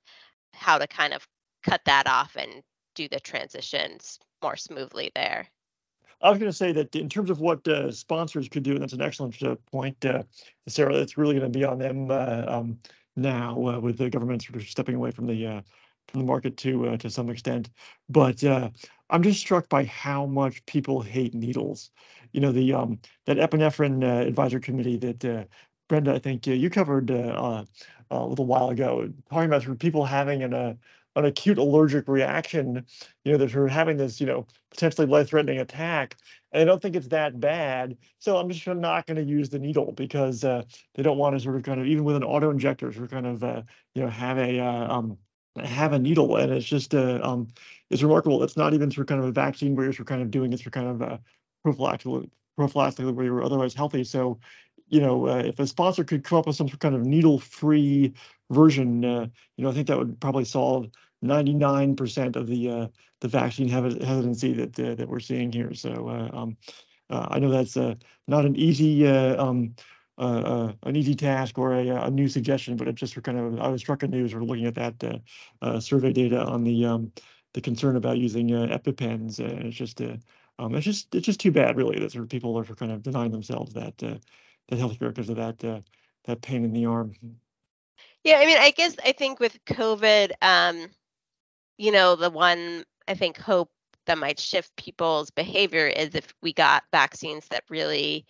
how 0.53 0.77
to 0.77 0.87
kind 0.87 1.15
of 1.15 1.27
cut 1.63 1.81
that 1.85 2.09
off 2.09 2.37
and 2.37 2.63
do 2.95 3.09
the 3.09 3.21
transitions 3.21 4.19
more 4.43 4.57
smoothly 4.57 5.11
there 5.15 5.47
I 6.23 6.31
was 6.31 6.39
going 6.39 6.51
to 6.51 6.57
say 6.57 6.73
that 6.73 6.95
in 6.95 7.09
terms 7.09 7.31
of 7.31 7.41
what 7.41 7.67
uh, 7.67 7.91
sponsors 7.91 8.49
could 8.49 8.63
do, 8.63 8.73
and 8.73 8.83
that's 8.83 8.93
an 8.93 9.03
excellent 9.03 9.43
uh, 9.43 9.57
point, 9.71 10.05
uh, 10.05 10.23
Sarah. 10.69 10.97
That's 10.97 11.19
really 11.19 11.35
going 11.39 11.51
to 11.53 11.59
be 11.59 11.65
on 11.65 11.79
them 11.79 12.11
uh, 12.11 12.45
um, 12.47 12.79
now, 13.17 13.57
uh, 13.67 13.81
with 13.81 13.99
the 13.99 14.09
government 14.09 14.43
sort 14.43 14.57
of 14.57 14.69
stepping 14.69 14.95
away 14.95 15.11
from 15.11 15.27
the 15.27 15.47
uh, 15.47 15.61
from 16.09 16.21
the 16.21 16.27
market 16.27 16.57
to 16.59 16.97
to 16.97 17.11
some 17.11 17.29
extent. 17.29 17.71
But 18.09 18.45
I'm 18.45 19.23
just 19.23 19.41
struck 19.41 19.69
by 19.69 19.85
how 19.85 20.27
much 20.27 20.65
people 20.67 21.03
hate 21.03 21.35
needles. 21.35 21.91
You 22.33 22.41
know, 22.41 22.53
the 22.53 22.73
um, 22.73 23.01
that 23.27 23.39
epinephrine 23.39 24.03
advisory 24.27 24.61
committee 24.61 24.97
that 24.99 25.49
Brenda, 25.89 26.15
I 26.15 26.19
think 26.19 26.47
you 26.47 26.71
covered 26.71 27.11
a 27.11 27.67
little 28.11 28.47
while 28.47 28.71
ago, 28.71 29.13
talking 29.31 29.53
about 29.53 29.79
people 29.81 30.05
having 30.05 30.43
an 30.43 30.79
an 31.17 31.25
acute 31.25 31.59
allergic 31.59 32.09
reaction, 32.09 32.87
you 33.25 33.33
know, 33.33 33.39
that 33.39 33.55
are 33.55 33.69
having 33.69 33.97
this, 33.97 34.21
you 34.21 34.27
know, 34.27 34.47
potentially 34.71 35.07
life-threatening 35.07 35.59
attack. 35.59 36.17
And 36.53 36.63
I 36.63 36.65
don't 36.65 36.81
think 36.81 36.97
it's 36.97 37.09
that 37.09 37.41
bad. 37.41 37.97
So 38.19 38.37
I'm 38.37 38.49
just 38.49 38.67
not 38.67 39.07
going 39.07 39.17
to 39.17 39.23
use 39.23 39.49
the 39.49 39.59
needle 39.59 39.93
because 39.93 40.45
uh, 40.45 40.63
they 40.95 41.03
don't 41.03 41.19
want 41.19 41.37
to 41.37 41.41
sort 41.41 41.57
of 41.57 41.63
kind 41.63 41.81
of 41.81 41.87
even 41.87 42.05
with 42.05 42.17
an 42.17 42.25
auto 42.25 42.51
injector, 42.51 42.93
sort 42.93 43.05
of 43.05 43.11
kind 43.11 43.27
of 43.27 43.45
uh, 43.45 43.63
you 43.95 44.03
know 44.03 44.09
have 44.09 44.39
a 44.39 44.61
uh, 44.61 44.95
um, 44.95 45.19
have 45.63 45.93
a 45.93 45.99
needle, 45.99 46.37
and 46.37 46.53
it's 46.53 46.67
just 46.67 46.95
uh, 46.95 47.21
um, 47.23 47.49
it's 47.91 48.03
remarkable. 48.03 48.43
It's 48.43 48.57
not 48.57 48.75
even 48.75 48.89
of 48.89 49.07
kind 49.07 49.21
of 49.21 49.27
a 49.27 49.33
vaccine 49.33 49.75
where 49.75 49.91
you're 49.91 50.05
kind 50.05 50.23
of 50.23 50.31
doing 50.31 50.53
it 50.53 50.61
for 50.61 50.71
kind 50.71 50.89
of 50.89 51.03
uh, 51.03 51.19
prophylactically 51.67 52.31
prophylactically 52.59 53.15
where 53.15 53.25
you're 53.25 53.45
otherwise 53.45 53.75
healthy. 53.75 54.05
So 54.05 54.39
you 54.89 55.01
know, 55.01 55.27
uh, 55.27 55.39
if 55.39 55.59
a 55.59 55.67
sponsor 55.67 56.05
could 56.05 56.23
come 56.23 56.39
up 56.39 56.47
with 56.47 56.57
some 56.57 56.69
kind 56.69 56.95
of 56.95 57.07
needle-free 57.07 58.13
version, 58.53 59.05
uh, 59.05 59.27
you 59.57 59.65
know, 59.65 59.71
I 59.71 59.75
think 59.75 59.89
that 59.89 59.99
would 59.99 60.21
probably 60.21 60.45
solve 60.45 60.89
99% 61.25 62.37
of 62.37 62.47
the 62.47 62.71
uh, 62.71 62.87
the 63.21 63.29
vaccine 63.29 63.69
hesitancy 63.69 64.53
that 64.55 64.79
uh, 64.79 64.95
that 64.97 65.09
we're 65.09 65.21
seeing 65.21 65.53
here. 65.53 65.75
So 65.75 66.09
uh, 66.09 66.37
um, 66.37 66.57
uh, 67.11 67.27
I 67.31 67.39
know 67.39 67.51
that's 67.51 67.77
not 68.27 68.45
an 68.45 68.57
easy 68.57 69.07
um, 69.07 69.75
an 70.19 70.97
easy 70.97 71.15
task 71.15 71.59
or 71.59 71.75
a, 71.75 71.89
a, 71.89 72.11
new 72.11 72.29
suggestion, 72.29 72.77
but 72.77 72.89
it 72.89 72.95
just 72.97 73.21
kind 73.23 73.39
of 73.39 73.61
I 73.61 73.69
was 73.69 73.81
struck 73.81 74.03
anew 74.03 74.25
as 74.25 74.35
we're 74.35 74.43
looking 74.43 74.67
at 74.67 74.75
that 74.75 75.23
survey 75.83 76.13
data 76.13 76.43
on 76.43 76.65
the 76.65 76.85
um, 76.85 77.13
the 77.55 77.61
concern 77.61 77.97
about 77.97 78.19
using 78.19 78.49
EpiPens. 78.49 79.39
it's 79.39 79.77
just 79.77 80.01
um, 80.59 80.75
it's 80.75 80.85
just 80.85 81.15
it's 81.15 81.27
just 81.27 81.41
too 81.41 81.53
bad, 81.53 81.77
really, 81.77 81.99
that 82.01 82.13
sort 82.13 82.25
of 82.25 82.31
people 82.31 82.59
are 82.59 82.65
kind 82.65 82.93
of 82.93 83.03
denying 83.03 83.31
themselves 83.31 83.73
that 83.75 84.03
that 84.69 84.79
healthcare 84.79 85.09
because 85.09 85.29
of 85.29 85.37
that 85.37 85.65
uh, 85.65 85.81
that 86.25 86.43
pain 86.43 86.65
in 86.65 86.73
the 86.73 86.87
arm. 86.87 87.15
Yeah, 88.25 88.37
I 88.39 88.47
mean, 88.47 88.59
I 88.59 88.71
guess 88.71 88.97
I 89.05 89.13
think 89.13 89.41
with 89.41 89.59
COVID, 89.67 90.33
um, 90.43 90.89
you 91.79 91.93
know, 91.93 92.17
the 92.17 92.31
one 92.31 92.85
I 93.09 93.15
think 93.15 93.39
hope 93.39 93.71
that 94.07 94.19
might 94.19 94.41
shift 94.41 94.77
people's 94.77 95.31
behavior 95.31 95.87
is 95.87 96.15
if 96.15 96.35
we 96.43 96.53
got 96.53 96.85
vaccines 96.93 97.49
that 97.49 97.65
really 97.71 98.27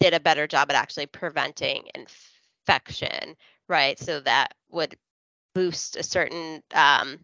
did 0.00 0.14
a 0.14 0.20
better 0.20 0.46
job 0.46 0.70
at 0.70 0.76
actually 0.76 1.06
preventing 1.06 1.84
infection, 1.94 3.36
right? 3.68 3.98
So 3.98 4.20
that 4.20 4.54
would 4.70 4.96
boost 5.54 5.96
a 5.96 6.02
certain 6.02 6.62
um, 6.74 7.20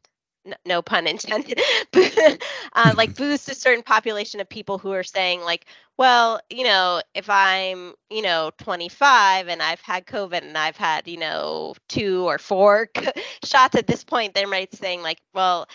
no 0.66 0.82
pun 0.82 1.06
intended, 1.08 1.60
uh, 2.74 2.94
like 2.96 3.14
boost 3.16 3.48
a 3.50 3.54
certain 3.54 3.82
population 3.82 4.40
of 4.40 4.48
people 4.48 4.78
who 4.78 4.92
are 4.92 5.04
saying 5.04 5.40
like, 5.42 5.66
well, 6.00 6.40
you 6.48 6.64
know, 6.64 7.02
if 7.14 7.28
I'm, 7.28 7.92
you 8.08 8.22
know, 8.22 8.50
25 8.56 9.48
and 9.48 9.60
I've 9.60 9.82
had 9.82 10.06
COVID 10.06 10.40
and 10.40 10.56
I've 10.56 10.78
had, 10.78 11.06
you 11.06 11.18
know, 11.18 11.74
two 11.90 12.26
or 12.26 12.38
four 12.38 12.88
shots 13.44 13.76
at 13.76 13.86
this 13.86 14.02
point, 14.02 14.32
they 14.32 14.46
might 14.46 14.74
saying 14.74 15.02
like, 15.02 15.18
well, 15.34 15.68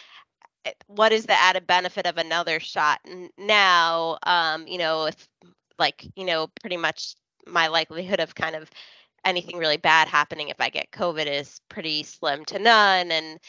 eh, 0.66 0.72
what 0.88 1.12
is 1.12 1.28
the 1.28 1.40
added 1.40 1.68
benefit 1.68 2.08
of 2.08 2.18
another 2.18 2.60
shot 2.60 3.02
now? 3.38 4.18
Um, 4.24 4.66
you 4.66 4.80
know, 4.80 5.06
if 5.06 5.28
like, 5.78 6.08
you 6.16 6.26
know, 6.26 6.48
pretty 6.60 6.78
much 6.78 7.14
my 7.46 7.68
likelihood 7.68 8.20
of 8.20 8.34
kind 8.34 8.56
of 8.56 8.68
anything 9.26 9.60
really 9.60 9.78
bad 9.78 10.08
happening 10.08 10.50
if 10.50 10.60
I 10.60 10.70
get 10.70 10.90
COVID 10.90 11.28
is 11.28 11.62
pretty 11.70 12.02
slim 12.02 12.46
to 12.46 12.58
none. 12.58 13.12
And 13.12 13.40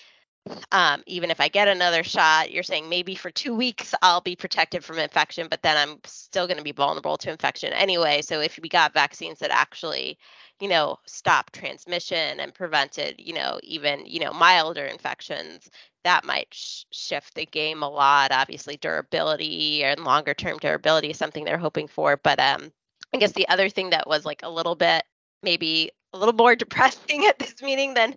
um, 0.72 1.02
even 1.06 1.30
if 1.30 1.40
I 1.40 1.48
get 1.48 1.68
another 1.68 2.02
shot, 2.02 2.50
you're 2.50 2.62
saying 2.62 2.88
maybe 2.88 3.14
for 3.14 3.30
two 3.30 3.54
weeks 3.54 3.94
I'll 4.02 4.20
be 4.20 4.36
protected 4.36 4.84
from 4.84 4.98
infection, 4.98 5.48
but 5.50 5.62
then 5.62 5.76
I'm 5.76 5.98
still 6.04 6.46
going 6.46 6.58
to 6.58 6.62
be 6.62 6.72
vulnerable 6.72 7.16
to 7.18 7.30
infection 7.30 7.72
anyway. 7.72 8.22
So 8.22 8.40
if 8.40 8.58
we 8.62 8.68
got 8.68 8.94
vaccines 8.94 9.38
that 9.40 9.50
actually, 9.50 10.18
you 10.60 10.68
know, 10.68 10.98
stop 11.06 11.50
transmission 11.52 12.40
and 12.40 12.54
prevented, 12.54 13.16
you 13.18 13.34
know, 13.34 13.58
even, 13.62 14.04
you 14.06 14.20
know, 14.20 14.32
milder 14.32 14.84
infections, 14.84 15.70
that 16.04 16.24
might 16.24 16.48
sh- 16.52 16.84
shift 16.90 17.34
the 17.34 17.46
game 17.46 17.82
a 17.82 17.88
lot. 17.88 18.32
Obviously, 18.32 18.76
durability 18.76 19.84
and 19.84 20.04
longer 20.04 20.34
term 20.34 20.58
durability 20.58 21.10
is 21.10 21.18
something 21.18 21.44
they're 21.44 21.58
hoping 21.58 21.88
for. 21.88 22.16
But 22.16 22.38
um, 22.38 22.72
I 23.12 23.18
guess 23.18 23.32
the 23.32 23.48
other 23.48 23.68
thing 23.68 23.90
that 23.90 24.06
was 24.06 24.24
like 24.24 24.42
a 24.42 24.50
little 24.50 24.76
bit 24.76 25.04
maybe 25.42 25.90
a 26.12 26.18
little 26.18 26.34
more 26.34 26.56
depressing 26.56 27.26
at 27.26 27.38
this 27.38 27.62
meeting 27.62 27.94
than 27.94 28.14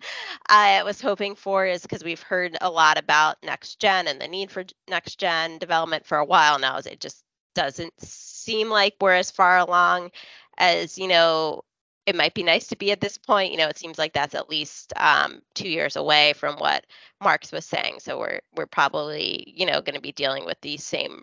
I 0.48 0.82
was 0.82 1.00
hoping 1.00 1.34
for 1.34 1.66
is 1.66 1.82
because 1.82 2.04
we've 2.04 2.22
heard 2.22 2.56
a 2.60 2.70
lot 2.70 2.98
about 2.98 3.36
next 3.42 3.80
gen 3.80 4.08
and 4.08 4.20
the 4.20 4.28
need 4.28 4.50
for 4.50 4.64
next 4.88 5.18
gen 5.18 5.58
development 5.58 6.06
for 6.06 6.18
a 6.18 6.24
while 6.24 6.58
now. 6.58 6.78
It 6.78 7.00
just 7.00 7.22
doesn't 7.54 7.94
seem 8.00 8.68
like 8.68 8.94
we're 9.00 9.14
as 9.14 9.30
far 9.30 9.58
along 9.58 10.10
as, 10.58 10.98
you 10.98 11.08
know, 11.08 11.62
it 12.06 12.16
might 12.16 12.34
be 12.34 12.42
nice 12.42 12.68
to 12.68 12.76
be 12.76 12.90
at 12.92 13.00
this 13.00 13.18
point. 13.18 13.52
You 13.52 13.58
know, 13.58 13.68
it 13.68 13.78
seems 13.78 13.98
like 13.98 14.12
that's 14.12 14.34
at 14.34 14.50
least 14.50 14.92
um, 14.96 15.42
two 15.54 15.68
years 15.68 15.96
away 15.96 16.32
from 16.32 16.56
what 16.56 16.84
Marks 17.22 17.52
was 17.52 17.64
saying. 17.64 18.00
So 18.00 18.18
we're 18.18 18.40
we're 18.56 18.66
probably, 18.66 19.52
you 19.56 19.66
know, 19.66 19.80
going 19.80 19.94
to 19.94 20.00
be 20.00 20.12
dealing 20.12 20.44
with 20.44 20.60
these 20.60 20.82
same 20.82 21.22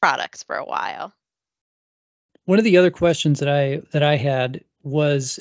products 0.00 0.42
for 0.42 0.56
a 0.56 0.64
while. 0.64 1.12
One 2.44 2.58
of 2.58 2.64
the 2.64 2.76
other 2.76 2.90
questions 2.90 3.40
that 3.40 3.48
I 3.48 3.82
that 3.92 4.02
I 4.02 4.16
had 4.16 4.62
was 4.82 5.40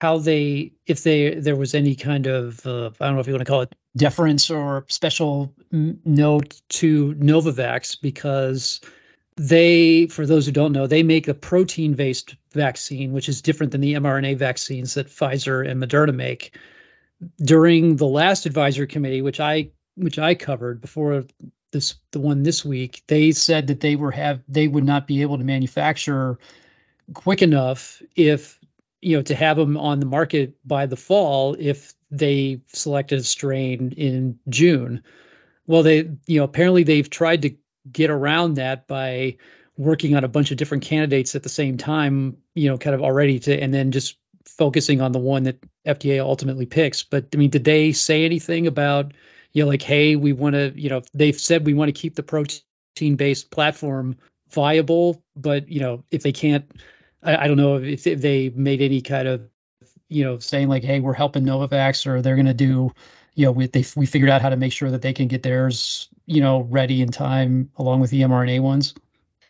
how 0.00 0.18
they 0.18 0.72
if 0.86 1.02
they 1.02 1.34
there 1.34 1.56
was 1.56 1.74
any 1.74 1.94
kind 1.94 2.26
of 2.26 2.64
uh, 2.66 2.90
I 3.00 3.06
don't 3.06 3.14
know 3.14 3.20
if 3.20 3.26
you 3.26 3.32
want 3.32 3.44
to 3.44 3.50
call 3.50 3.62
it 3.62 3.74
deference 3.96 4.50
or 4.50 4.84
special 4.88 5.52
note 5.72 6.60
to 6.68 7.14
Novavax 7.14 8.00
because 8.00 8.80
they 9.36 10.06
for 10.06 10.26
those 10.26 10.46
who 10.46 10.52
don't 10.52 10.72
know 10.72 10.86
they 10.86 11.02
make 11.02 11.28
a 11.28 11.34
protein 11.34 11.94
based 11.94 12.36
vaccine 12.52 13.12
which 13.12 13.28
is 13.28 13.42
different 13.42 13.72
than 13.72 13.80
the 13.80 13.94
mRNA 13.94 14.36
vaccines 14.36 14.94
that 14.94 15.08
Pfizer 15.08 15.68
and 15.68 15.82
Moderna 15.82 16.14
make. 16.14 16.56
During 17.42 17.96
the 17.96 18.06
last 18.06 18.46
advisory 18.46 18.86
committee 18.86 19.22
which 19.22 19.40
I 19.40 19.70
which 19.96 20.18
I 20.18 20.36
covered 20.36 20.80
before 20.80 21.24
this 21.72 21.96
the 22.12 22.20
one 22.20 22.44
this 22.44 22.64
week 22.64 23.02
they 23.08 23.32
said 23.32 23.66
that 23.66 23.80
they 23.80 23.96
were 23.96 24.12
have 24.12 24.42
they 24.48 24.68
would 24.68 24.84
not 24.84 25.08
be 25.08 25.22
able 25.22 25.38
to 25.38 25.44
manufacture 25.44 26.38
quick 27.14 27.42
enough 27.42 28.00
if 28.14 28.57
you 29.00 29.16
know 29.16 29.22
to 29.22 29.34
have 29.34 29.56
them 29.56 29.76
on 29.76 30.00
the 30.00 30.06
market 30.06 30.54
by 30.66 30.86
the 30.86 30.96
fall 30.96 31.56
if 31.58 31.94
they 32.10 32.60
selected 32.68 33.20
a 33.20 33.24
strain 33.24 33.92
in 33.96 34.38
June. 34.48 35.02
Well, 35.66 35.82
they 35.82 36.10
you 36.26 36.38
know 36.38 36.44
apparently 36.44 36.82
they've 36.82 37.08
tried 37.08 37.42
to 37.42 37.56
get 37.90 38.10
around 38.10 38.54
that 38.54 38.86
by 38.86 39.36
working 39.76 40.16
on 40.16 40.24
a 40.24 40.28
bunch 40.28 40.50
of 40.50 40.56
different 40.56 40.84
candidates 40.84 41.34
at 41.36 41.42
the 41.42 41.48
same 41.48 41.76
time, 41.76 42.38
you 42.54 42.68
know, 42.68 42.76
kind 42.78 42.94
of 42.94 43.02
already 43.02 43.38
to 43.38 43.56
and 43.58 43.72
then 43.72 43.92
just 43.92 44.16
focusing 44.44 45.00
on 45.00 45.12
the 45.12 45.18
one 45.18 45.44
that 45.44 45.58
FDA 45.86 46.20
ultimately 46.20 46.66
picks. 46.66 47.04
But 47.04 47.28
I 47.32 47.36
mean, 47.36 47.50
did 47.50 47.64
they 47.64 47.92
say 47.92 48.24
anything 48.24 48.66
about 48.66 49.12
you 49.52 49.62
know 49.62 49.68
like 49.68 49.82
hey, 49.82 50.16
we 50.16 50.32
want 50.32 50.54
to 50.54 50.72
you 50.74 50.90
know 50.90 51.02
they've 51.14 51.38
said 51.38 51.64
we 51.64 51.74
want 51.74 51.88
to 51.88 52.00
keep 52.00 52.14
the 52.14 52.22
protein 52.22 53.16
based 53.16 53.50
platform 53.50 54.16
viable, 54.50 55.22
but 55.36 55.68
you 55.68 55.80
know 55.80 56.04
if 56.10 56.22
they 56.22 56.32
can't 56.32 56.70
I, 57.22 57.44
I 57.44 57.48
don't 57.48 57.56
know 57.56 57.76
if, 57.76 58.06
if 58.06 58.20
they 58.20 58.50
made 58.50 58.80
any 58.80 59.00
kind 59.00 59.28
of 59.28 59.48
you 60.08 60.24
know 60.24 60.38
saying 60.38 60.68
like 60.68 60.84
hey 60.84 61.00
we're 61.00 61.12
helping 61.12 61.44
Novavax 61.44 62.06
or 62.06 62.22
they're 62.22 62.36
going 62.36 62.46
to 62.46 62.54
do 62.54 62.92
you 63.38 63.44
know, 63.44 63.52
we 63.52 63.68
they 63.68 63.84
we 63.94 64.04
figured 64.04 64.30
out 64.30 64.42
how 64.42 64.48
to 64.48 64.56
make 64.56 64.72
sure 64.72 64.90
that 64.90 65.00
they 65.00 65.12
can 65.12 65.28
get 65.28 65.44
theirs, 65.44 66.08
you 66.26 66.40
know, 66.40 66.62
ready 66.62 67.02
in 67.02 67.12
time 67.12 67.70
along 67.76 68.00
with 68.00 68.10
the 68.10 68.22
mRNA 68.22 68.60
ones. 68.62 68.94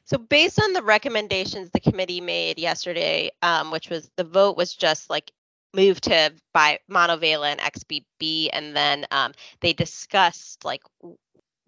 So 0.05 0.19
based 0.19 0.61
on 0.61 0.75
the 0.75 0.83
recommendations 0.83 1.71
the 1.71 1.81
committee 1.81 2.21
made 2.21 2.59
yesterday, 2.59 3.31
um, 3.41 3.71
which 3.71 3.89
was 3.89 4.11
the 4.17 4.25
vote 4.25 4.59
was 4.59 4.75
just 4.75 5.09
like 5.09 5.33
move 5.73 6.03
to 6.03 6.35
buy 6.53 6.81
monovalent 6.91 7.61
XBB, 7.61 8.51
and 8.53 8.77
then 8.77 9.07
um, 9.11 9.33
they 9.61 9.73
discussed 9.73 10.67
like 10.67 10.83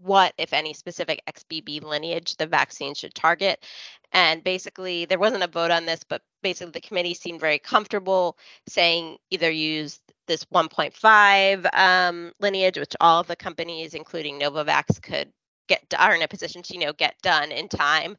what, 0.02 0.34
if 0.38 0.52
any, 0.52 0.72
specific 0.72 1.22
XBB 1.28 1.82
lineage 1.82 2.36
the 2.36 2.46
vaccine 2.46 2.94
should 2.94 3.14
target. 3.14 3.64
And 4.12 4.42
basically, 4.42 5.04
there 5.04 5.18
wasn't 5.18 5.44
a 5.44 5.48
vote 5.48 5.70
on 5.70 5.86
this, 5.86 6.02
but 6.08 6.22
basically, 6.42 6.72
the 6.72 6.80
committee 6.80 7.14
seemed 7.14 7.40
very 7.40 7.58
comfortable 7.58 8.36
saying 8.66 9.18
either 9.30 9.50
use 9.50 10.00
this 10.26 10.44
1.5 10.46 11.78
um, 11.78 12.32
lineage, 12.40 12.78
which 12.78 12.96
all 13.00 13.20
of 13.20 13.28
the 13.28 13.36
companies, 13.36 13.94
including 13.94 14.40
Novavax, 14.40 15.00
could 15.02 15.32
get 15.68 15.82
are 15.96 16.14
in 16.14 16.22
a 16.22 16.28
position 16.28 16.62
to 16.62 16.74
you 16.74 16.80
know 16.80 16.92
get 16.92 17.20
done 17.22 17.52
in 17.52 17.68
time, 17.68 18.16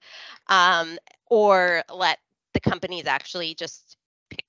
um, 0.47 0.97
or 1.29 1.83
let 1.93 2.19
the 2.53 2.59
companies 2.59 3.05
actually 3.05 3.53
just 3.53 3.97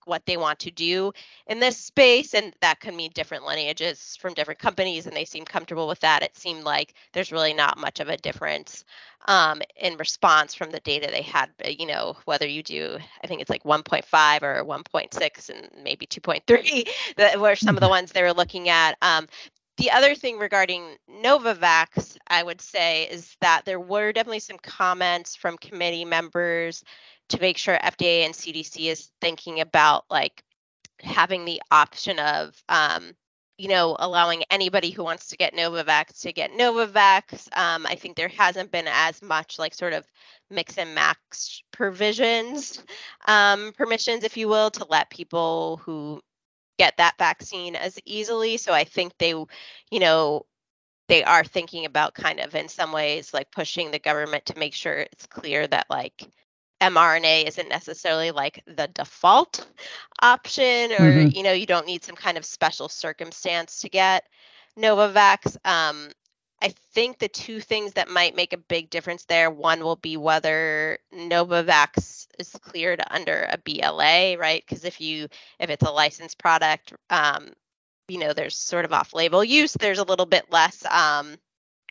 what 0.05 0.25
they 0.27 0.37
want 0.37 0.59
to 0.61 0.71
do 0.71 1.13
in 1.47 1.61
this 1.61 1.77
space 1.77 2.35
and 2.35 2.55
that 2.61 2.81
could 2.81 2.95
mean 2.95 3.11
different 3.15 3.45
lineages 3.45 4.17
from 4.21 4.35
different 4.35 4.61
companies 4.61 5.07
and 5.07 5.17
they 5.17 5.25
seem 5.25 5.45
comfortable 5.45 5.89
with 5.89 6.01
that. 6.01 6.23
It 6.23 6.37
seemed 6.37 6.65
like 6.65 6.95
there's 7.13 7.33
really 7.33 7.55
not 7.55 7.79
much 7.79 8.01
of 8.01 8.09
a 8.09 8.17
difference 8.17 8.85
um, 9.27 9.63
in 9.77 9.97
response 9.97 10.55
from 10.55 10.71
the 10.71 10.81
data 10.81 11.09
they 11.11 11.23
had 11.23 11.49
you 11.65 11.87
know 11.87 12.17
whether 12.25 12.47
you 12.47 12.63
do 12.63 12.99
i 13.23 13.27
think 13.27 13.41
it's 13.41 13.51
like 13.51 13.63
1.5 13.63 14.43
or 14.43 14.65
1.6 14.65 15.51
and 15.51 15.85
maybe 15.85 16.07
2.3 16.07 16.89
that 17.17 17.41
were 17.41 17.55
some 17.55 17.77
of 17.77 17.81
the 17.81 17.89
ones 17.97 18.13
they 18.13 18.23
were 18.23 18.33
looking 18.33 18.69
at. 18.69 18.97
Um, 19.03 19.29
the 19.83 19.91
other 19.91 20.15
thing 20.15 20.39
regarding 20.39 20.97
Novavax, 21.11 22.17
I 22.29 22.41
would 22.41 22.61
say, 22.61 23.03
is 23.11 23.37
that 23.41 23.63
there 23.65 23.81
were 23.81 24.13
definitely 24.13 24.39
some 24.39 24.59
comments 24.59 25.35
from 25.35 25.59
committee 25.59 26.05
members 26.05 26.85
to 27.31 27.41
make 27.41 27.59
sure 27.59 27.77
FDA 27.83 28.25
and 28.25 28.33
CDC 28.33 28.89
is 28.89 29.11
thinking 29.21 29.61
about 29.61 30.05
like 30.09 30.45
having 31.01 31.45
the 31.45 31.61
option 31.73 32.21
of 32.21 32.63
um, 32.69 33.17
you 33.59 33.67
know, 33.67 33.97
allowing 33.99 34.45
anybody 34.51 34.91
who 34.91 35.03
wants 35.03 35.27
to 35.29 35.37
get 35.37 35.53
Novavax 35.53 36.21
to 36.21 36.33
get 36.33 36.53
Novavax. 36.53 37.49
Um, 37.57 37.85
I 37.85 37.97
think 37.97 38.17
there 38.17 38.29
hasn't 38.29 38.71
been 38.71 38.87
as 38.89 39.21
much 39.21 39.59
like 39.59 39.75
sort 39.75 39.95
of 39.95 40.07
mix 40.49 40.79
and 40.79 40.95
match 40.95 41.65
provisions, 41.73 42.85
um, 43.27 43.73
permissions, 43.77 44.23
if 44.23 44.37
you 44.37 44.47
will, 44.47 44.71
to 44.71 44.87
let 44.89 45.11
people 45.11 45.81
who 45.85 46.23
get 46.83 46.97
that 46.97 47.15
vaccine 47.17 47.77
as 47.77 47.97
easily. 48.05 48.57
So 48.57 48.73
I 48.73 48.83
think 48.83 49.13
they, 49.19 49.31
you 49.31 50.01
know, 50.01 50.47
they 51.07 51.23
are 51.23 51.45
thinking 51.45 51.85
about 51.85 52.15
kind 52.15 52.41
of 52.41 52.57
in 52.57 52.69
some 52.69 52.91
ways 52.91 53.33
like 53.33 53.53
pushing 53.53 53.93
the 53.93 54.01
government 54.01 54.47
to 54.47 54.59
make 54.59 54.75
sure 54.75 54.95
it's 54.95 55.27
clear 55.27 55.65
that 55.69 55.87
like 55.89 56.29
mRNA 56.81 57.47
isn't 57.47 57.69
necessarily 57.69 58.33
like 58.33 58.65
the 58.67 58.89
default 58.93 59.65
option, 60.21 60.91
or 60.93 61.13
mm-hmm. 61.13 61.37
you 61.37 61.45
know, 61.45 61.53
you 61.53 61.67
don't 61.67 61.87
need 61.87 62.03
some 62.03 62.17
kind 62.17 62.37
of 62.37 62.45
special 62.45 62.89
circumstance 62.89 63.79
to 63.81 63.89
get 63.89 64.25
Novavax. 64.77 65.57
Um, 65.65 66.09
I 66.63 66.73
think 66.95 67.19
the 67.19 67.29
two 67.29 67.59
things 67.59 67.95
that 67.95 68.09
might 68.09 68.37
make 68.37 68.53
a 68.53 68.57
big 68.57 68.89
difference 68.89 69.25
there 69.25 69.51
one 69.51 69.81
will 69.81 69.97
be 69.97 70.17
whether 70.17 70.97
Novavax 71.13 72.29
is 72.39 72.51
cleared 72.63 73.03
under 73.11 73.49
a 73.51 73.59
BLA, 73.59 74.37
right? 74.39 74.63
Because 74.65 74.85
if 74.85 75.01
you 75.01 75.27
if 75.59 75.71
it's 75.71 75.83
a 75.83 75.91
licensed 75.91 76.39
product, 76.39 76.93
um, 77.11 77.49
you 78.07 78.19
know, 78.19 78.33
there's 78.33 78.57
sort 78.57 78.85
of 78.85 78.93
off-label 78.93 79.43
use. 79.43 79.73
There's 79.73 79.99
a 79.99 80.05
little 80.05 80.27
bit 80.27 80.53
less 80.53 80.85
um, 80.87 81.35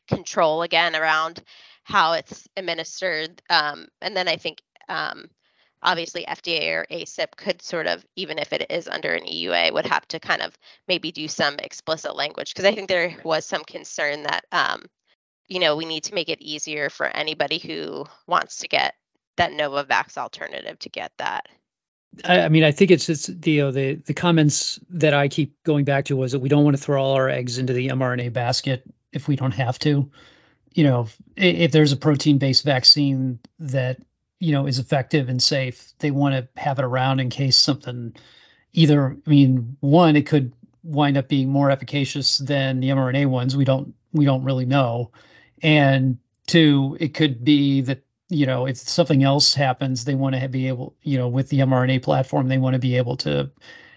control 0.07 0.61
again 0.61 0.95
around 0.95 1.43
how 1.83 2.13
it's 2.13 2.47
administered. 2.55 3.41
Um, 3.49 3.87
and 4.01 4.15
then 4.15 4.29
I 4.29 4.37
think 4.37 4.61
um, 4.87 5.29
obviously 5.83 6.25
FDA 6.27 6.71
or 6.73 6.85
ACIP 6.91 7.35
could 7.35 7.61
sort 7.61 7.87
of, 7.87 8.05
even 8.15 8.37
if 8.39 8.53
it 8.53 8.67
is 8.69 8.87
under 8.87 9.13
an 9.13 9.25
EUA, 9.25 9.73
would 9.73 9.85
have 9.85 10.07
to 10.09 10.19
kind 10.19 10.41
of 10.41 10.57
maybe 10.87 11.11
do 11.11 11.27
some 11.27 11.55
explicit 11.59 12.15
language 12.15 12.53
because 12.53 12.65
I 12.65 12.75
think 12.75 12.87
there 12.87 13.15
was 13.23 13.45
some 13.45 13.63
concern 13.63 14.23
that, 14.23 14.45
um, 14.51 14.83
you 15.47 15.59
know, 15.59 15.75
we 15.75 15.85
need 15.85 16.05
to 16.05 16.13
make 16.13 16.29
it 16.29 16.41
easier 16.41 16.89
for 16.89 17.07
anybody 17.07 17.57
who 17.57 18.05
wants 18.27 18.59
to 18.59 18.67
get 18.67 18.95
that 19.37 19.51
Novavax 19.51 20.17
alternative 20.17 20.79
to 20.79 20.89
get 20.89 21.11
that. 21.17 21.47
I, 22.25 22.49
mean, 22.49 22.63
I 22.63 22.71
think 22.71 22.91
it's 22.91 23.05
just 23.05 23.41
the, 23.41 23.51
you 23.51 23.61
know, 23.61 23.71
the 23.71 23.95
the 23.95 24.13
comments 24.13 24.79
that 24.89 25.13
I 25.13 25.29
keep 25.29 25.63
going 25.63 25.85
back 25.85 26.05
to 26.05 26.15
was 26.17 26.33
that 26.33 26.39
we 26.39 26.49
don't 26.49 26.65
want 26.65 26.75
to 26.75 26.83
throw 26.83 27.01
all 27.01 27.13
our 27.13 27.29
eggs 27.29 27.57
into 27.57 27.71
the 27.71 27.87
mRNA 27.87 28.33
basket 28.33 28.83
if 29.13 29.27
we 29.27 29.37
don't 29.37 29.53
have 29.53 29.79
to. 29.79 30.11
You 30.73 30.83
know, 30.83 31.01
if, 31.01 31.17
if 31.37 31.71
there's 31.71 31.93
a 31.93 31.97
protein-based 31.97 32.65
vaccine 32.65 33.39
that 33.59 33.99
you 34.41 34.51
know 34.51 34.67
is 34.67 34.79
effective 34.79 35.29
and 35.29 35.41
safe 35.41 35.93
they 35.99 36.11
want 36.11 36.35
to 36.35 36.61
have 36.61 36.79
it 36.79 36.85
around 36.85 37.19
in 37.19 37.29
case 37.29 37.57
something 37.57 38.13
either 38.73 39.17
i 39.25 39.29
mean 39.29 39.77
one 39.79 40.15
it 40.15 40.25
could 40.25 40.53
wind 40.83 41.17
up 41.17 41.27
being 41.27 41.49
more 41.49 41.71
efficacious 41.71 42.37
than 42.37 42.79
the 42.79 42.89
mrna 42.89 43.25
ones 43.25 43.55
we 43.55 43.65
don't 43.65 43.93
we 44.13 44.25
don't 44.25 44.43
really 44.43 44.65
know. 44.65 45.11
And 45.61 46.17
two 46.47 46.97
it 46.99 47.13
could 47.13 47.43
be 47.43 47.81
that 47.81 48.03
you 48.29 48.45
know 48.45 48.65
if 48.65 48.77
something 48.77 49.23
else 49.23 49.53
happens 49.53 50.05
they 50.05 50.15
want 50.15 50.35
to 50.35 50.49
be 50.49 50.67
able 50.67 50.95
you 51.01 51.17
know 51.17 51.27
with 51.27 51.49
the 51.49 51.59
mrna 51.59 52.01
platform 52.01 52.47
they 52.47 52.57
want 52.57 52.73
to 52.73 52.79
be 52.79 52.97
able 52.97 53.17
to 53.17 53.51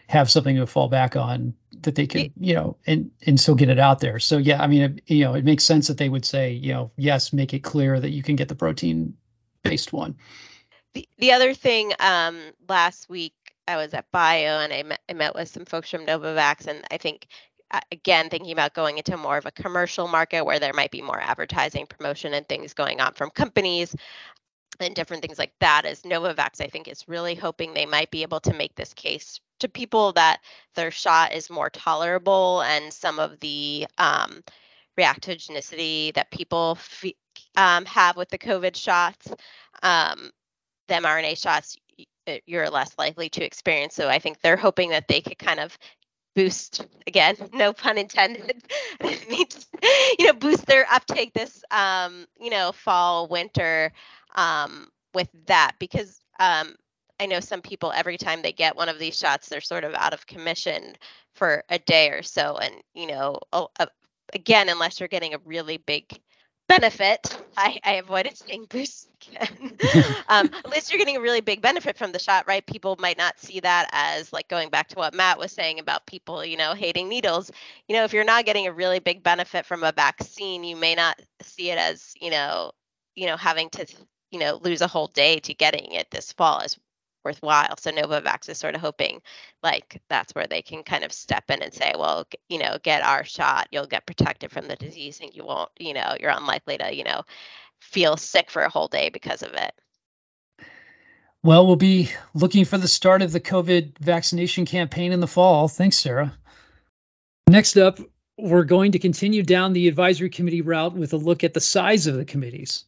have 0.08 0.30
something 0.30 0.56
to 0.56 0.66
fall 0.66 0.88
back 0.88 1.16
on 1.16 1.54
that 1.80 1.94
they 1.94 2.06
could 2.06 2.32
you 2.38 2.54
know 2.54 2.76
and 2.86 3.10
and 3.26 3.40
still 3.40 3.54
get 3.54 3.70
it 3.70 3.78
out 3.78 4.00
there. 4.00 4.18
So 4.18 4.38
yeah 4.38 4.62
i 4.62 4.66
mean 4.66 4.82
it, 4.82 5.02
you 5.06 5.24
know 5.24 5.34
it 5.34 5.44
makes 5.44 5.64
sense 5.64 5.88
that 5.88 5.98
they 5.98 6.08
would 6.08 6.24
say 6.24 6.52
you 6.52 6.72
know 6.72 6.90
yes 6.96 7.32
make 7.32 7.54
it 7.54 7.60
clear 7.60 7.98
that 7.98 8.10
you 8.10 8.22
can 8.22 8.36
get 8.36 8.48
the 8.48 8.54
protein 8.54 9.14
based 9.64 9.92
one. 9.92 10.14
The, 10.94 11.08
the 11.18 11.32
other 11.32 11.54
thing 11.54 11.92
um, 11.98 12.38
last 12.68 13.08
week, 13.08 13.34
I 13.66 13.76
was 13.76 13.94
at 13.94 14.10
Bio 14.12 14.60
and 14.60 14.72
I 14.72 14.82
met, 14.84 15.00
I 15.08 15.14
met 15.14 15.34
with 15.34 15.48
some 15.48 15.64
folks 15.64 15.90
from 15.90 16.06
Novavax, 16.06 16.66
and 16.66 16.84
I 16.90 16.98
think 16.98 17.26
uh, 17.70 17.80
again 17.90 18.28
thinking 18.28 18.52
about 18.52 18.74
going 18.74 18.98
into 18.98 19.16
more 19.16 19.36
of 19.36 19.46
a 19.46 19.50
commercial 19.50 20.06
market 20.06 20.44
where 20.44 20.60
there 20.60 20.74
might 20.74 20.90
be 20.90 21.02
more 21.02 21.20
advertising 21.20 21.86
promotion 21.86 22.34
and 22.34 22.46
things 22.46 22.74
going 22.74 23.00
on 23.00 23.14
from 23.14 23.30
companies 23.30 23.96
and 24.80 24.94
different 24.94 25.22
things 25.22 25.38
like 25.38 25.52
that 25.60 25.86
is 25.86 26.02
novavax 26.02 26.60
i 26.60 26.66
think 26.66 26.88
is 26.88 27.08
really 27.08 27.34
hoping 27.34 27.72
they 27.72 27.86
might 27.86 28.10
be 28.10 28.22
able 28.22 28.38
to 28.38 28.52
make 28.52 28.74
this 28.74 28.92
case 28.92 29.40
to 29.60 29.68
people 29.68 30.12
that 30.12 30.40
their 30.74 30.90
shot 30.90 31.32
is 31.32 31.48
more 31.48 31.70
tolerable 31.70 32.60
and 32.62 32.92
some 32.92 33.18
of 33.18 33.40
the 33.40 33.86
um, 33.98 34.42
reactogenicity 34.98 36.14
that 36.14 36.30
people 36.30 36.78
um, 37.56 37.84
have 37.84 38.16
with 38.16 38.28
the 38.28 38.38
COVID 38.38 38.76
shots, 38.76 39.32
um, 39.82 40.30
the 40.88 40.94
mRNA 40.94 41.40
shots, 41.40 41.76
you're 42.46 42.70
less 42.70 42.96
likely 42.98 43.28
to 43.30 43.44
experience. 43.44 43.94
So 43.94 44.08
I 44.08 44.18
think 44.18 44.40
they're 44.40 44.56
hoping 44.56 44.90
that 44.90 45.08
they 45.08 45.20
could 45.20 45.38
kind 45.38 45.60
of 45.60 45.76
boost 46.34 46.86
again 47.06 47.36
no 47.52 47.72
pun 47.72 47.98
intended 47.98 48.62
you 50.18 50.26
know 50.26 50.32
boost 50.32 50.66
their 50.66 50.86
uptake 50.90 51.32
this 51.32 51.62
um 51.70 52.26
you 52.40 52.50
know 52.50 52.72
fall 52.72 53.28
winter 53.28 53.92
um 54.34 54.88
with 55.14 55.28
that 55.46 55.72
because 55.78 56.20
um 56.40 56.74
i 57.20 57.26
know 57.26 57.40
some 57.40 57.62
people 57.62 57.92
every 57.92 58.16
time 58.16 58.42
they 58.42 58.52
get 58.52 58.76
one 58.76 58.88
of 58.88 58.98
these 58.98 59.16
shots 59.16 59.48
they're 59.48 59.60
sort 59.60 59.84
of 59.84 59.94
out 59.94 60.12
of 60.12 60.26
commission 60.26 60.94
for 61.34 61.62
a 61.68 61.78
day 61.78 62.10
or 62.10 62.22
so 62.22 62.56
and 62.56 62.74
you 62.94 63.06
know 63.06 63.38
uh, 63.52 63.86
again 64.32 64.68
unless 64.68 65.00
you're 65.00 65.08
getting 65.08 65.34
a 65.34 65.38
really 65.44 65.76
big 65.76 66.20
benefit. 66.68 67.36
I, 67.56 67.78
I 67.84 67.94
avoided 67.94 68.36
saying 68.36 68.66
boost 68.68 69.08
again. 69.28 69.76
um, 70.28 70.50
least 70.70 70.90
you're 70.90 70.98
getting 70.98 71.16
a 71.16 71.20
really 71.20 71.40
big 71.40 71.60
benefit 71.60 71.96
from 71.96 72.12
the 72.12 72.18
shot, 72.18 72.46
right? 72.46 72.66
People 72.66 72.96
might 72.98 73.18
not 73.18 73.38
see 73.38 73.60
that 73.60 73.88
as 73.92 74.32
like 74.32 74.48
going 74.48 74.70
back 74.70 74.88
to 74.88 74.96
what 74.96 75.14
Matt 75.14 75.38
was 75.38 75.52
saying 75.52 75.78
about 75.78 76.06
people, 76.06 76.44
you 76.44 76.56
know, 76.56 76.74
hating 76.74 77.08
needles. 77.08 77.50
You 77.88 77.96
know, 77.96 78.04
if 78.04 78.12
you're 78.12 78.24
not 78.24 78.44
getting 78.44 78.66
a 78.66 78.72
really 78.72 78.98
big 78.98 79.22
benefit 79.22 79.66
from 79.66 79.84
a 79.84 79.92
vaccine, 79.92 80.64
you 80.64 80.76
may 80.76 80.94
not 80.94 81.20
see 81.42 81.70
it 81.70 81.78
as, 81.78 82.14
you 82.20 82.30
know, 82.30 82.72
you 83.14 83.26
know, 83.26 83.36
having 83.36 83.70
to, 83.70 83.86
you 84.30 84.38
know, 84.38 84.58
lose 84.62 84.80
a 84.80 84.88
whole 84.88 85.08
day 85.08 85.38
to 85.40 85.54
getting 85.54 85.92
it 85.92 86.10
this 86.10 86.32
fall 86.32 86.60
as 86.60 86.78
worthwhile. 87.24 87.76
So 87.78 87.90
Novavax 87.90 88.48
is 88.48 88.58
sort 88.58 88.74
of 88.74 88.80
hoping 88.80 89.22
like 89.62 90.00
that's 90.08 90.34
where 90.34 90.46
they 90.46 90.62
can 90.62 90.82
kind 90.82 91.04
of 91.04 91.12
step 91.12 91.50
in 91.50 91.62
and 91.62 91.72
say, 91.72 91.92
well, 91.98 92.26
you 92.48 92.58
know, 92.58 92.78
get 92.82 93.02
our 93.02 93.24
shot, 93.24 93.68
you'll 93.70 93.86
get 93.86 94.06
protected 94.06 94.50
from 94.50 94.68
the 94.68 94.76
disease 94.76 95.20
and 95.20 95.34
you 95.34 95.44
won't, 95.44 95.70
you 95.78 95.94
know, 95.94 96.16
you're 96.20 96.30
unlikely 96.30 96.78
to, 96.78 96.94
you 96.94 97.04
know, 97.04 97.22
feel 97.80 98.16
sick 98.16 98.50
for 98.50 98.62
a 98.62 98.70
whole 98.70 98.88
day 98.88 99.10
because 99.10 99.42
of 99.42 99.52
it. 99.52 99.72
Well, 101.42 101.66
we'll 101.66 101.76
be 101.76 102.10
looking 102.32 102.64
for 102.64 102.78
the 102.78 102.88
start 102.88 103.20
of 103.20 103.30
the 103.30 103.40
COVID 103.40 103.98
vaccination 103.98 104.64
campaign 104.64 105.12
in 105.12 105.20
the 105.20 105.26
fall. 105.26 105.68
Thanks, 105.68 105.98
Sarah. 105.98 106.32
Next 107.46 107.76
up, 107.76 107.98
we're 108.38 108.64
going 108.64 108.92
to 108.92 108.98
continue 108.98 109.42
down 109.42 109.74
the 109.74 109.88
advisory 109.88 110.30
committee 110.30 110.62
route 110.62 110.94
with 110.94 111.12
a 111.12 111.18
look 111.18 111.44
at 111.44 111.52
the 111.52 111.60
size 111.60 112.06
of 112.06 112.14
the 112.14 112.24
committees. 112.24 112.84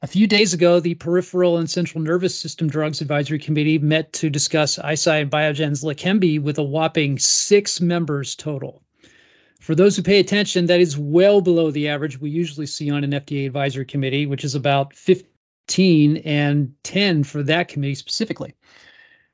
A 0.00 0.06
few 0.06 0.28
days 0.28 0.54
ago, 0.54 0.78
the 0.78 0.94
Peripheral 0.94 1.58
and 1.58 1.68
Central 1.68 2.04
Nervous 2.04 2.38
System 2.38 2.68
Drugs 2.68 3.00
Advisory 3.00 3.40
Committee 3.40 3.80
met 3.80 4.12
to 4.14 4.30
discuss 4.30 4.78
Eisai 4.78 5.22
and 5.22 5.30
Biogen's 5.30 5.82
Leqembi 5.82 6.40
with 6.40 6.58
a 6.58 6.62
whopping 6.62 7.18
six 7.18 7.80
members 7.80 8.36
total. 8.36 8.80
For 9.58 9.74
those 9.74 9.96
who 9.96 10.04
pay 10.04 10.20
attention, 10.20 10.66
that 10.66 10.80
is 10.80 10.96
well 10.96 11.40
below 11.40 11.72
the 11.72 11.88
average 11.88 12.20
we 12.20 12.30
usually 12.30 12.66
see 12.66 12.92
on 12.92 13.02
an 13.02 13.10
FDA 13.10 13.46
advisory 13.46 13.86
committee, 13.86 14.26
which 14.26 14.44
is 14.44 14.54
about 14.54 14.94
15 14.94 16.18
and 16.18 16.74
10 16.84 17.24
for 17.24 17.42
that 17.42 17.66
committee 17.66 17.96
specifically. 17.96 18.54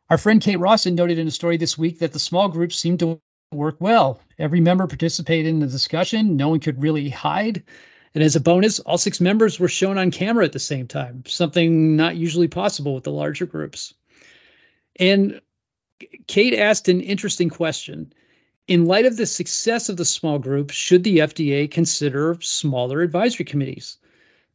Our 0.08 0.16
friend 0.16 0.40
Kate 0.40 0.58
Rawson 0.58 0.94
noted 0.94 1.18
in 1.18 1.28
a 1.28 1.30
story 1.30 1.58
this 1.58 1.76
week 1.76 1.98
that 1.98 2.14
the 2.14 2.18
small 2.18 2.48
groups 2.48 2.76
seemed 2.76 3.00
to 3.00 3.20
work 3.52 3.76
well. 3.80 4.18
Every 4.38 4.62
member 4.62 4.86
participated 4.86 5.44
in 5.44 5.60
the 5.60 5.66
discussion, 5.66 6.38
no 6.38 6.48
one 6.48 6.60
could 6.60 6.82
really 6.82 7.10
hide. 7.10 7.64
And 8.14 8.22
as 8.22 8.36
a 8.36 8.40
bonus, 8.40 8.78
all 8.78 8.98
six 8.98 9.20
members 9.20 9.58
were 9.58 9.68
shown 9.68 9.98
on 9.98 10.12
camera 10.12 10.44
at 10.44 10.52
the 10.52 10.60
same 10.60 10.86
time, 10.86 11.24
something 11.26 11.96
not 11.96 12.16
usually 12.16 12.48
possible 12.48 12.94
with 12.94 13.04
the 13.04 13.10
larger 13.10 13.46
groups. 13.46 13.92
And 14.98 15.40
Kate 16.26 16.54
asked 16.54 16.88
an 16.88 17.00
interesting 17.00 17.50
question. 17.50 18.12
In 18.66 18.86
light 18.86 19.06
of 19.06 19.16
the 19.16 19.26
success 19.26 19.88
of 19.88 19.96
the 19.96 20.04
small 20.04 20.38
group, 20.38 20.70
should 20.70 21.04
the 21.04 21.18
FDA 21.18 21.70
consider 21.70 22.38
smaller 22.40 23.02
advisory 23.02 23.44
committees? 23.44 23.98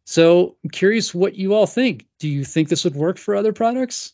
So 0.06 0.56
I'm 0.64 0.72
curious 0.72 1.14
what 1.14 1.36
you 1.36 1.54
all 1.54 1.68
think. 1.68 2.08
Do 2.18 2.28
you 2.28 2.44
think 2.44 2.70
this 2.70 2.86
would 2.86 2.96
work 2.96 3.18
for 3.18 3.36
other 3.36 3.54
products? 3.54 4.14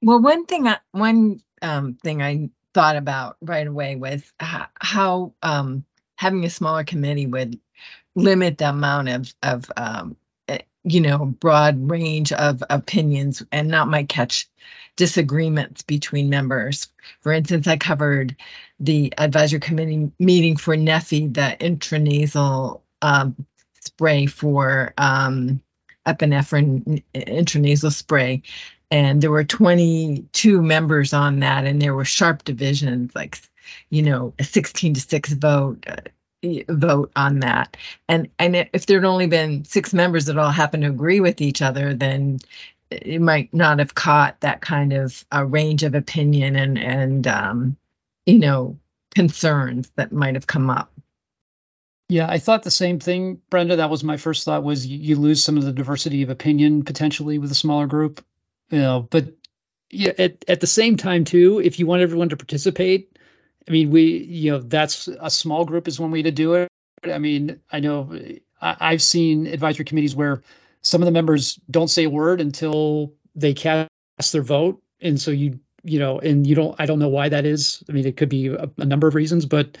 Well, 0.00 0.22
one 0.22 0.46
thing, 0.46 0.66
I, 0.66 0.78
one 0.92 1.40
um, 1.60 1.98
thing 2.02 2.22
I 2.22 2.50
thought 2.72 2.96
about 2.96 3.36
right 3.42 3.66
away 3.66 3.96
was 3.96 4.22
how, 4.40 4.66
how 4.74 5.34
um, 5.42 5.84
having 6.16 6.44
a 6.44 6.50
smaller 6.50 6.84
committee 6.84 7.26
would 7.26 7.60
limit 8.14 8.58
the 8.58 8.68
amount 8.68 9.08
of 9.08 9.34
of 9.42 9.70
um, 9.76 10.16
eh, 10.48 10.58
you 10.84 11.00
know 11.00 11.24
broad 11.24 11.90
range 11.90 12.32
of 12.32 12.62
opinions 12.68 13.42
and 13.52 13.68
not 13.68 13.88
might 13.88 14.08
catch 14.08 14.48
disagreements 14.96 15.82
between 15.82 16.30
members. 16.30 16.88
For 17.20 17.32
instance, 17.32 17.66
I 17.66 17.76
covered 17.76 18.36
the 18.78 19.14
advisory 19.16 19.60
committee 19.60 20.12
meeting 20.18 20.56
for 20.56 20.76
Neffy, 20.76 21.32
the 21.32 21.56
intranasal 21.58 22.82
um, 23.00 23.46
spray 23.80 24.26
for 24.26 24.92
um, 24.98 25.62
epinephrine 26.06 27.02
intranasal 27.14 27.92
spray, 27.92 28.42
and 28.92 29.22
there 29.22 29.30
were 29.30 29.44
22 29.44 30.60
members 30.60 31.14
on 31.14 31.40
that 31.40 31.64
and 31.64 31.80
there 31.80 31.94
were 31.94 32.04
sharp 32.04 32.44
divisions 32.44 33.12
like 33.14 33.40
you 33.88 34.02
know 34.02 34.34
a 34.38 34.44
16 34.44 34.94
to 34.94 35.00
6 35.00 35.32
vote 35.32 35.84
uh, 35.88 35.96
vote 36.68 37.12
on 37.16 37.40
that. 37.40 37.76
And 38.08 38.28
and 38.38 38.68
if 38.72 38.86
there'd 38.86 39.04
only 39.04 39.26
been 39.26 39.64
six 39.64 39.94
members 39.94 40.26
that 40.26 40.38
all 40.38 40.50
happened 40.50 40.82
to 40.82 40.88
agree 40.88 41.20
with 41.20 41.40
each 41.40 41.62
other 41.62 41.94
then 41.94 42.38
it 42.90 43.20
might 43.20 43.52
not 43.54 43.78
have 43.78 43.94
caught 43.94 44.40
that 44.40 44.60
kind 44.60 44.92
of 44.92 45.24
uh, 45.34 45.44
range 45.44 45.82
of 45.82 45.94
opinion 45.94 46.56
and 46.56 46.78
and 46.78 47.26
um, 47.26 47.76
you 48.26 48.38
know 48.38 48.78
concerns 49.14 49.90
that 49.96 50.12
might 50.12 50.34
have 50.34 50.46
come 50.46 50.70
up. 50.70 50.92
Yeah, 52.08 52.26
I 52.28 52.38
thought 52.38 52.62
the 52.62 52.70
same 52.70 53.00
thing, 53.00 53.40
Brenda. 53.48 53.76
That 53.76 53.90
was 53.90 54.04
my 54.04 54.16
first 54.16 54.44
thought 54.44 54.62
was 54.62 54.86
you, 54.86 54.98
you 54.98 55.16
lose 55.16 55.42
some 55.42 55.56
of 55.56 55.64
the 55.64 55.72
diversity 55.72 56.22
of 56.22 56.30
opinion 56.30 56.84
potentially 56.84 57.38
with 57.38 57.50
a 57.50 57.54
smaller 57.56 57.86
group. 57.86 58.24
You 58.70 58.80
know, 58.80 59.08
but 59.10 59.34
yeah, 59.90 60.12
at, 60.18 60.44
at 60.48 60.60
the 60.60 60.66
same 60.66 60.96
time 60.96 61.24
too, 61.24 61.60
if 61.62 61.78
you 61.78 61.86
want 61.86 62.02
everyone 62.02 62.30
to 62.30 62.36
participate, 62.36 63.11
I 63.68 63.70
mean, 63.70 63.90
we, 63.90 64.02
you 64.18 64.52
know, 64.52 64.58
that's 64.58 65.08
a 65.08 65.30
small 65.30 65.64
group 65.64 65.88
is 65.88 66.00
one 66.00 66.10
way 66.10 66.22
to 66.22 66.30
do 66.30 66.54
it. 66.54 66.68
I 67.04 67.18
mean, 67.18 67.60
I 67.70 67.80
know 67.80 68.12
I, 68.60 68.76
I've 68.80 69.02
seen 69.02 69.46
advisory 69.46 69.84
committees 69.84 70.14
where 70.14 70.42
some 70.82 71.02
of 71.02 71.06
the 71.06 71.12
members 71.12 71.60
don't 71.70 71.88
say 71.88 72.04
a 72.04 72.10
word 72.10 72.40
until 72.40 73.14
they 73.34 73.54
cast 73.54 73.88
their 74.32 74.42
vote, 74.42 74.82
and 75.00 75.20
so 75.20 75.30
you, 75.30 75.60
you 75.82 75.98
know, 75.98 76.18
and 76.18 76.46
you 76.46 76.54
don't, 76.54 76.74
I 76.78 76.86
don't 76.86 76.98
know 76.98 77.08
why 77.08 77.28
that 77.28 77.46
is. 77.46 77.82
I 77.88 77.92
mean, 77.92 78.06
it 78.06 78.16
could 78.16 78.28
be 78.28 78.48
a, 78.48 78.70
a 78.78 78.84
number 78.84 79.08
of 79.08 79.14
reasons, 79.14 79.46
but 79.46 79.78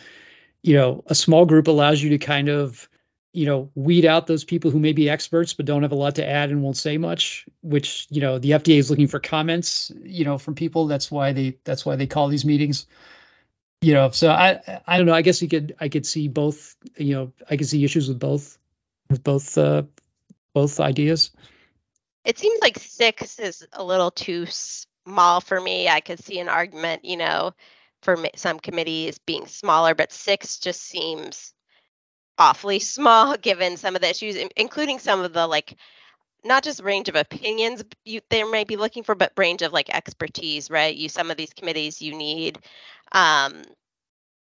you 0.62 0.74
know, 0.74 1.02
a 1.06 1.14
small 1.14 1.44
group 1.44 1.66
allows 1.66 2.00
you 2.00 2.10
to 2.10 2.18
kind 2.18 2.48
of 2.48 2.88
you 3.32 3.46
know 3.46 3.70
weed 3.74 4.04
out 4.04 4.26
those 4.26 4.44
people 4.44 4.70
who 4.70 4.78
may 4.78 4.92
be 4.92 5.08
experts 5.08 5.54
but 5.54 5.66
don't 5.66 5.82
have 5.82 5.92
a 5.92 5.96
lot 5.96 6.16
to 6.16 6.28
add 6.28 6.50
and 6.50 6.62
won't 6.62 6.76
say 6.76 6.98
much 6.98 7.46
which 7.62 8.06
you 8.10 8.20
know 8.20 8.38
the 8.38 8.50
fda 8.50 8.76
is 8.76 8.90
looking 8.90 9.08
for 9.08 9.20
comments 9.20 9.90
you 10.02 10.24
know 10.24 10.38
from 10.38 10.54
people 10.54 10.86
that's 10.86 11.10
why 11.10 11.32
they 11.32 11.56
that's 11.64 11.84
why 11.86 11.96
they 11.96 12.06
call 12.06 12.28
these 12.28 12.44
meetings 12.44 12.86
you 13.82 13.92
know 13.92 14.10
so 14.10 14.30
i 14.30 14.80
i 14.86 14.96
don't 14.96 15.06
know. 15.06 15.12
I 15.12 15.22
guess 15.22 15.42
you 15.42 15.48
could 15.48 15.74
i 15.80 15.88
could 15.88 16.06
see 16.06 16.28
both 16.28 16.76
you 16.96 17.14
know 17.14 17.32
i 17.50 17.56
could 17.56 17.66
see 17.66 17.84
issues 17.84 18.08
with 18.08 18.18
both 18.18 18.58
with 19.10 19.22
both 19.22 19.58
uh 19.58 19.82
both 20.54 20.80
ideas. 20.80 21.30
It 22.24 22.38
seems 22.38 22.60
like 22.60 22.78
six 22.78 23.38
is 23.38 23.66
a 23.72 23.82
little 23.82 24.10
too 24.10 24.46
small 24.46 25.40
for 25.40 25.58
me. 25.58 25.88
I 25.88 26.00
could 26.00 26.22
see 26.22 26.38
an 26.38 26.48
argument 26.48 27.04
you 27.04 27.16
know 27.16 27.52
for 28.02 28.16
some 28.36 28.58
committees 28.58 29.18
being 29.18 29.46
smaller 29.46 29.94
but 29.94 30.12
six 30.12 30.58
just 30.58 30.82
seems 30.82 31.52
awfully 32.38 32.78
small 32.96 33.36
given 33.36 33.76
some 33.76 33.94
of 33.94 34.02
the 34.02 34.10
issues, 34.10 34.36
including 34.56 34.98
some 34.98 35.20
of 35.20 35.32
the 35.32 35.46
like 35.46 35.76
not 36.44 36.64
just 36.64 36.82
range 36.82 37.08
of 37.08 37.16
opinions 37.16 37.84
you 38.04 38.20
they 38.30 38.42
might 38.44 38.68
be 38.68 38.76
looking 38.76 39.02
for, 39.02 39.14
but 39.14 39.32
range 39.36 39.62
of 39.62 39.72
like 39.72 39.94
expertise, 39.94 40.70
right? 40.70 40.94
You 40.94 41.08
some 41.08 41.30
of 41.30 41.36
these 41.36 41.52
committees 41.54 42.02
you 42.02 42.14
need 42.16 42.58
um 43.12 43.62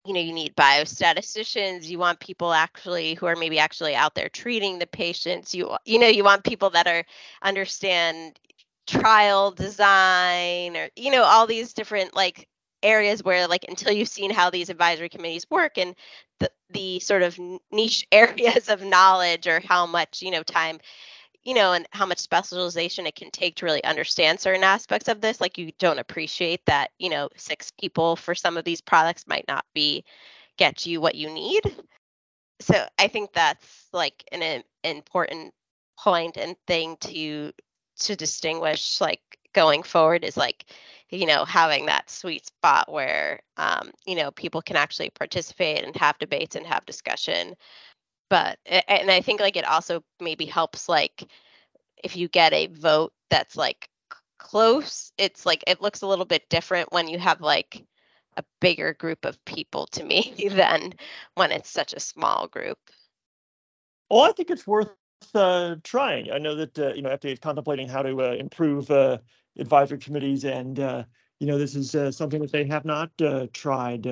you 0.06 0.14
know 0.14 0.20
you 0.20 0.32
need 0.32 0.56
biostatisticians 0.56 1.84
you 1.87 1.98
want 1.98 2.20
people 2.20 2.52
actually 2.52 3.14
who 3.14 3.26
are 3.26 3.37
maybe 3.37 3.58
actually 3.58 3.94
out 3.94 4.14
there 4.14 4.28
treating 4.28 4.78
the 4.78 4.87
patients 4.87 5.54
you 5.54 5.76
you 5.84 5.98
know 5.98 6.06
you 6.06 6.24
want 6.24 6.44
people 6.44 6.70
that 6.70 6.87
are 6.87 7.04
understand 7.42 8.38
trial 8.87 9.50
design 9.50 10.76
or 10.76 10.88
you 10.96 11.11
know 11.11 11.22
all 11.22 11.46
these 11.46 11.74
different 11.74 12.14
like 12.16 12.48
areas 12.82 13.22
where 13.22 13.46
like 13.48 13.64
until 13.68 13.92
you've 13.92 14.08
seen 14.08 14.30
how 14.30 14.50
these 14.50 14.70
advisory 14.70 15.08
committees 15.08 15.46
work 15.50 15.76
and 15.76 15.94
the, 16.40 16.50
the 16.70 17.00
sort 17.00 17.22
of 17.22 17.38
niche 17.72 18.06
areas 18.12 18.68
of 18.68 18.82
knowledge 18.82 19.46
or 19.46 19.61
how 19.61 19.87
much 19.87 20.22
you 20.22 20.30
know 20.30 20.42
time 20.42 20.78
you 21.48 21.54
know 21.54 21.72
and 21.72 21.88
how 21.92 22.04
much 22.04 22.18
specialization 22.18 23.06
it 23.06 23.14
can 23.14 23.30
take 23.30 23.56
to 23.56 23.64
really 23.64 23.82
understand 23.82 24.38
certain 24.38 24.62
aspects 24.62 25.08
of 25.08 25.22
this 25.22 25.40
like 25.40 25.56
you 25.56 25.72
don't 25.78 25.98
appreciate 25.98 26.61
that 26.66 26.90
you 26.98 27.08
know 27.08 27.30
six 27.37 27.72
people 27.80 28.16
for 28.16 28.34
some 28.34 28.58
of 28.58 28.64
these 28.64 28.82
products 28.82 29.26
might 29.26 29.46
not 29.48 29.64
be 29.74 30.04
get 30.58 30.84
you 30.84 31.00
what 31.00 31.14
you 31.14 31.32
need. 31.32 31.62
So 32.61 32.84
i 32.98 33.08
think 33.08 33.32
that's 33.32 33.87
like 33.94 34.24
an, 34.30 34.42
an 34.42 34.62
important 34.84 35.54
point 35.98 36.37
and 36.37 36.54
thing 36.66 36.98
to 37.00 37.50
to 38.00 38.14
distinguish 38.14 39.00
like 39.00 39.20
going 39.54 39.82
forward 39.82 40.24
is 40.24 40.37
like 40.37 40.66
you 41.08 41.24
know 41.24 41.46
having 41.46 41.87
that 41.87 42.11
sweet 42.11 42.44
spot 42.44 42.92
where 42.92 43.40
um, 43.56 43.90
you 44.06 44.16
know 44.16 44.30
people 44.32 44.61
can 44.61 44.76
actually 44.76 45.08
participate 45.08 45.82
and 45.82 45.96
have 45.96 46.18
debates 46.18 46.56
and 46.56 46.66
have 46.66 46.84
discussion 46.84 47.56
but 48.30 48.58
and 48.66 49.10
i 49.10 49.20
think 49.20 49.40
like 49.40 49.56
it 49.56 49.66
also 49.66 50.02
maybe 50.20 50.44
helps 50.44 50.88
like 50.88 51.24
if 52.02 52.16
you 52.16 52.28
get 52.28 52.52
a 52.52 52.66
vote 52.68 53.12
that's 53.30 53.56
like 53.56 53.88
close 54.38 55.12
it's 55.18 55.44
like 55.44 55.64
it 55.66 55.82
looks 55.82 56.02
a 56.02 56.06
little 56.06 56.24
bit 56.24 56.48
different 56.48 56.92
when 56.92 57.08
you 57.08 57.18
have 57.18 57.40
like 57.40 57.84
a 58.36 58.44
bigger 58.60 58.94
group 58.94 59.24
of 59.24 59.44
people 59.44 59.86
to 59.88 60.04
me 60.04 60.48
than 60.52 60.92
when 61.34 61.50
it's 61.50 61.68
such 61.68 61.92
a 61.92 61.98
small 62.00 62.46
group. 62.46 62.78
Well 64.08 64.22
i 64.22 64.32
think 64.32 64.50
it's 64.50 64.66
worth 64.66 64.90
uh, 65.34 65.76
trying. 65.82 66.30
I 66.30 66.38
know 66.38 66.54
that 66.54 66.78
uh, 66.78 66.94
you 66.94 67.02
know 67.02 67.10
fda 67.10 67.32
is 67.32 67.38
contemplating 67.38 67.88
how 67.88 68.02
to 68.02 68.22
uh, 68.22 68.32
improve 68.32 68.90
uh, 68.90 69.18
advisory 69.58 69.98
committees, 69.98 70.44
and 70.44 70.78
uh, 70.78 71.04
you 71.40 71.46
know 71.46 71.58
this 71.58 71.74
is 71.74 71.94
uh, 71.94 72.10
something 72.12 72.40
that 72.42 72.52
they 72.52 72.66
have 72.66 72.84
not 72.84 73.10
tried 73.52 74.06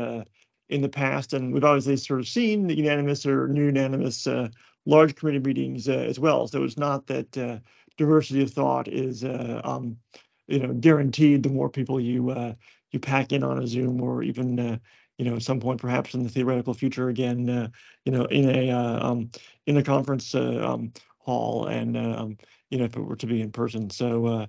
in 0.68 0.82
the 0.82 0.88
past, 0.88 1.32
and 1.32 1.52
we've 1.52 1.64
obviously 1.64 1.96
sort 1.96 2.20
of 2.20 2.28
seen 2.28 2.66
the 2.66 2.76
unanimous 2.76 3.24
or 3.24 3.48
near 3.48 3.66
unanimous 3.66 4.26
uh, 4.26 4.48
large 4.84 5.14
committee 5.14 5.38
meetings 5.38 5.88
uh, 5.88 5.92
as 5.92 6.18
well. 6.18 6.46
So 6.46 6.64
it's 6.64 6.78
not 6.78 7.06
that 7.06 7.60
diversity 7.96 8.42
of 8.42 8.50
thought 8.52 8.88
is 8.88 9.24
um, 9.24 9.96
you 10.48 10.60
know 10.60 10.72
guaranteed. 10.74 11.42
The 11.42 11.48
more 11.50 11.68
people 11.68 12.00
you 12.00 12.54
you 12.90 12.98
pack 12.98 13.32
in 13.32 13.42
on 13.42 13.62
a 13.62 13.66
Zoom 13.66 14.00
or 14.00 14.22
even 14.22 14.80
you 15.18 15.24
know, 15.24 15.36
at 15.36 15.42
some 15.42 15.60
point, 15.60 15.80
perhaps 15.80 16.14
in 16.14 16.22
the 16.22 16.28
theoretical 16.28 16.74
future, 16.74 17.08
again, 17.08 17.48
uh, 17.48 17.68
you 18.04 18.12
know, 18.12 18.24
in 18.26 18.48
a 18.50 18.70
uh, 18.70 19.10
um, 19.10 19.30
in 19.66 19.76
a 19.76 19.82
conference 19.82 20.34
uh, 20.34 20.62
um, 20.62 20.92
hall, 21.18 21.66
and 21.66 21.96
um, 21.96 22.36
you 22.70 22.78
know, 22.78 22.84
if 22.84 22.96
it 22.96 23.00
were 23.00 23.16
to 23.16 23.26
be 23.26 23.40
in 23.40 23.50
person. 23.50 23.88
So, 23.90 24.46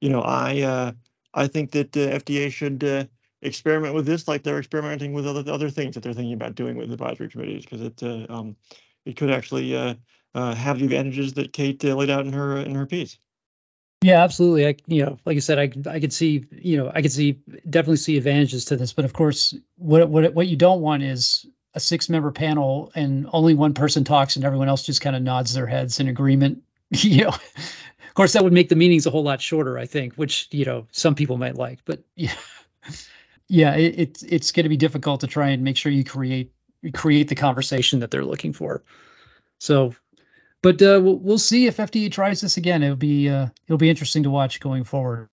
you 0.00 0.08
know, 0.08 0.22
I 0.22 0.62
uh, 0.62 0.92
I 1.34 1.46
think 1.46 1.72
that 1.72 1.92
FDA 1.92 2.50
should 2.50 2.82
uh, 2.82 3.04
experiment 3.42 3.94
with 3.94 4.06
this 4.06 4.26
like 4.26 4.42
they're 4.42 4.58
experimenting 4.58 5.12
with 5.12 5.26
other 5.26 5.50
other 5.52 5.70
things 5.70 5.94
that 5.94 6.02
they're 6.02 6.12
thinking 6.12 6.34
about 6.34 6.54
doing 6.54 6.76
with 6.76 6.92
advisory 6.92 7.28
committees 7.28 7.64
because 7.64 7.80
it 7.82 8.02
uh, 8.02 8.26
um, 8.32 8.56
it 9.04 9.16
could 9.16 9.30
actually 9.30 9.76
uh, 9.76 9.94
uh, 10.34 10.54
have 10.54 10.78
the 10.78 10.84
advantages 10.84 11.34
that 11.34 11.52
Kate 11.52 11.82
uh, 11.84 11.94
laid 11.94 12.10
out 12.10 12.26
in 12.26 12.32
her 12.32 12.58
in 12.58 12.74
her 12.74 12.86
piece. 12.86 13.18
Yeah, 14.02 14.22
absolutely. 14.22 14.66
I, 14.66 14.76
you 14.86 15.04
know, 15.04 15.18
like 15.24 15.36
I 15.36 15.40
said, 15.40 15.58
I, 15.58 15.90
I 15.90 15.98
could 15.98 16.12
see, 16.12 16.46
you 16.52 16.76
know, 16.76 16.92
I 16.94 17.02
could 17.02 17.10
see 17.10 17.40
definitely 17.68 17.96
see 17.96 18.16
advantages 18.16 18.66
to 18.66 18.76
this, 18.76 18.92
but 18.92 19.04
of 19.04 19.12
course, 19.12 19.54
what 19.76 20.08
what 20.08 20.34
what 20.34 20.46
you 20.46 20.56
don't 20.56 20.80
want 20.80 21.02
is 21.02 21.46
a 21.74 21.80
six 21.80 22.08
member 22.08 22.30
panel 22.30 22.92
and 22.94 23.28
only 23.32 23.54
one 23.54 23.74
person 23.74 24.04
talks 24.04 24.36
and 24.36 24.44
everyone 24.44 24.68
else 24.68 24.84
just 24.84 25.00
kind 25.00 25.16
of 25.16 25.22
nods 25.22 25.54
their 25.54 25.66
heads 25.66 26.00
in 26.00 26.08
agreement. 26.08 26.62
You 26.90 27.24
know, 27.24 27.28
of 27.28 28.14
course, 28.14 28.32
that 28.32 28.42
would 28.42 28.52
make 28.54 28.70
the 28.70 28.74
meetings 28.74 29.04
a 29.04 29.10
whole 29.10 29.22
lot 29.22 29.42
shorter, 29.42 29.78
I 29.78 29.84
think, 29.84 30.14
which 30.14 30.48
you 30.52 30.64
know 30.64 30.86
some 30.90 31.14
people 31.14 31.36
might 31.36 31.54
like. 31.54 31.80
But 31.84 32.02
yeah, 32.16 32.32
yeah, 33.48 33.74
it, 33.74 33.94
it's 33.98 34.22
it's 34.22 34.52
going 34.52 34.64
to 34.64 34.68
be 34.68 34.76
difficult 34.76 35.22
to 35.22 35.26
try 35.26 35.50
and 35.50 35.64
make 35.64 35.76
sure 35.76 35.90
you 35.90 36.04
create 36.04 36.52
create 36.92 37.28
the 37.28 37.34
conversation 37.34 38.00
that 38.00 38.10
they're 38.10 38.24
looking 38.24 38.52
for. 38.52 38.82
So, 39.58 39.94
but 40.62 40.80
uh, 40.82 41.00
we'll, 41.02 41.18
we'll 41.18 41.38
see 41.38 41.66
if 41.66 41.78
FDA 41.78 42.12
tries 42.12 42.40
this 42.40 42.58
again. 42.58 42.82
It'll 42.82 42.96
be 42.96 43.28
uh, 43.28 43.48
it'll 43.66 43.78
be 43.78 43.90
interesting 43.90 44.24
to 44.24 44.30
watch 44.30 44.60
going 44.60 44.84
forward. 44.84 45.28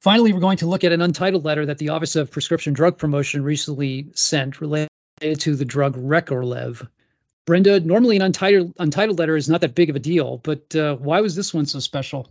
Finally, 0.00 0.34
we're 0.34 0.40
going 0.40 0.58
to 0.58 0.66
look 0.66 0.84
at 0.84 0.92
an 0.92 1.00
untitled 1.00 1.46
letter 1.46 1.66
that 1.66 1.78
the 1.78 1.88
Office 1.88 2.14
of 2.14 2.30
Prescription 2.30 2.74
Drug 2.74 2.98
Promotion 2.98 3.42
recently 3.42 4.10
sent 4.14 4.60
related 4.60 4.90
to 5.38 5.56
the 5.56 5.64
drug 5.64 5.96
Recorlev. 5.96 6.86
Brenda, 7.46 7.80
normally 7.80 8.16
an 8.16 8.22
untitled 8.22 8.74
untitled 8.78 9.18
letter 9.18 9.36
is 9.36 9.48
not 9.48 9.62
that 9.62 9.74
big 9.74 9.88
of 9.88 9.96
a 9.96 10.00
deal, 10.00 10.36
but 10.36 10.76
uh, 10.76 10.96
why 10.96 11.22
was 11.22 11.34
this 11.34 11.54
one 11.54 11.64
so 11.64 11.78
special? 11.78 12.28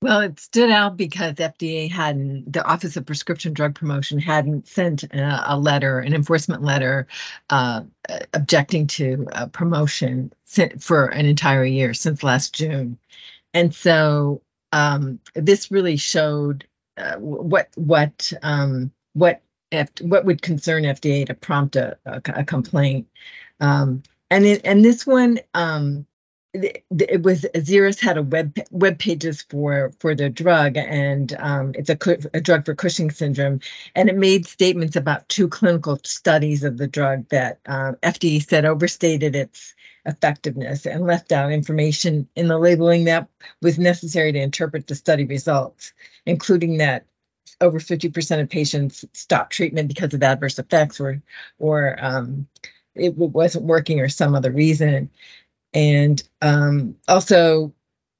Well, 0.00 0.20
it 0.20 0.38
stood 0.38 0.70
out 0.70 0.96
because 0.96 1.34
FDA 1.34 1.90
hadn't, 1.90 2.52
the 2.52 2.64
Office 2.64 2.96
of 2.96 3.04
Prescription 3.04 3.52
Drug 3.52 3.74
Promotion 3.74 4.20
hadn't 4.20 4.68
sent 4.68 5.02
a, 5.02 5.54
a 5.54 5.58
letter, 5.58 5.98
an 5.98 6.14
enforcement 6.14 6.62
letter, 6.62 7.08
uh, 7.50 7.82
objecting 8.32 8.86
to 8.88 9.26
promotion 9.52 10.32
for 10.78 11.06
an 11.06 11.26
entire 11.26 11.64
year 11.64 11.94
since 11.94 12.22
last 12.22 12.54
June. 12.54 12.96
And 13.52 13.74
so 13.74 14.42
um, 14.72 15.18
this 15.34 15.70
really 15.72 15.96
showed 15.96 16.66
uh, 16.96 17.16
what 17.16 17.68
what 17.74 18.32
um, 18.42 18.92
what 19.14 19.42
F, 19.72 19.88
what 20.00 20.24
would 20.24 20.42
concern 20.42 20.84
FDA 20.84 21.26
to 21.26 21.34
prompt 21.34 21.76
a, 21.76 21.98
a, 22.04 22.22
a 22.26 22.44
complaint. 22.44 23.08
Um, 23.60 24.02
and 24.30 24.44
it, 24.44 24.62
and 24.64 24.84
this 24.84 25.06
one 25.06 25.40
um, 25.54 26.06
it 26.54 27.22
was 27.22 27.42
Xeris 27.54 28.00
had 28.00 28.16
a 28.16 28.22
web 28.22 28.56
web 28.70 28.98
pages 28.98 29.42
for 29.42 29.92
for 30.00 30.14
the 30.14 30.30
drug, 30.30 30.76
and 30.76 31.34
um, 31.38 31.72
it's 31.74 31.90
a, 31.90 31.98
a 32.32 32.40
drug 32.40 32.64
for 32.64 32.74
Cushing 32.74 33.10
syndrome, 33.10 33.60
and 33.94 34.08
it 34.08 34.16
made 34.16 34.46
statements 34.46 34.96
about 34.96 35.28
two 35.28 35.48
clinical 35.48 35.98
studies 36.04 36.64
of 36.64 36.78
the 36.78 36.86
drug 36.86 37.28
that 37.28 37.60
uh, 37.66 37.92
FDA 38.02 38.42
said 38.46 38.64
overstated 38.64 39.36
its 39.36 39.74
effectiveness 40.06 40.86
and 40.86 41.06
left 41.06 41.32
out 41.32 41.52
information 41.52 42.28
in 42.34 42.48
the 42.48 42.58
labeling 42.58 43.04
that 43.04 43.28
was 43.60 43.78
necessary 43.78 44.32
to 44.32 44.38
interpret 44.38 44.86
the 44.86 44.94
study 44.94 45.26
results, 45.26 45.92
including 46.24 46.78
that 46.78 47.04
over 47.60 47.78
50% 47.78 48.40
of 48.40 48.48
patients 48.48 49.04
stopped 49.12 49.52
treatment 49.52 49.88
because 49.88 50.14
of 50.14 50.22
adverse 50.22 50.58
effects 50.58 51.00
or 51.00 51.22
or 51.58 51.96
um, 52.00 52.46
it 52.98 53.16
wasn't 53.16 53.64
working 53.64 54.00
or 54.00 54.08
some 54.08 54.34
other 54.34 54.50
reason. 54.50 55.10
And 55.74 56.22
um, 56.42 56.96
also, 57.06 57.72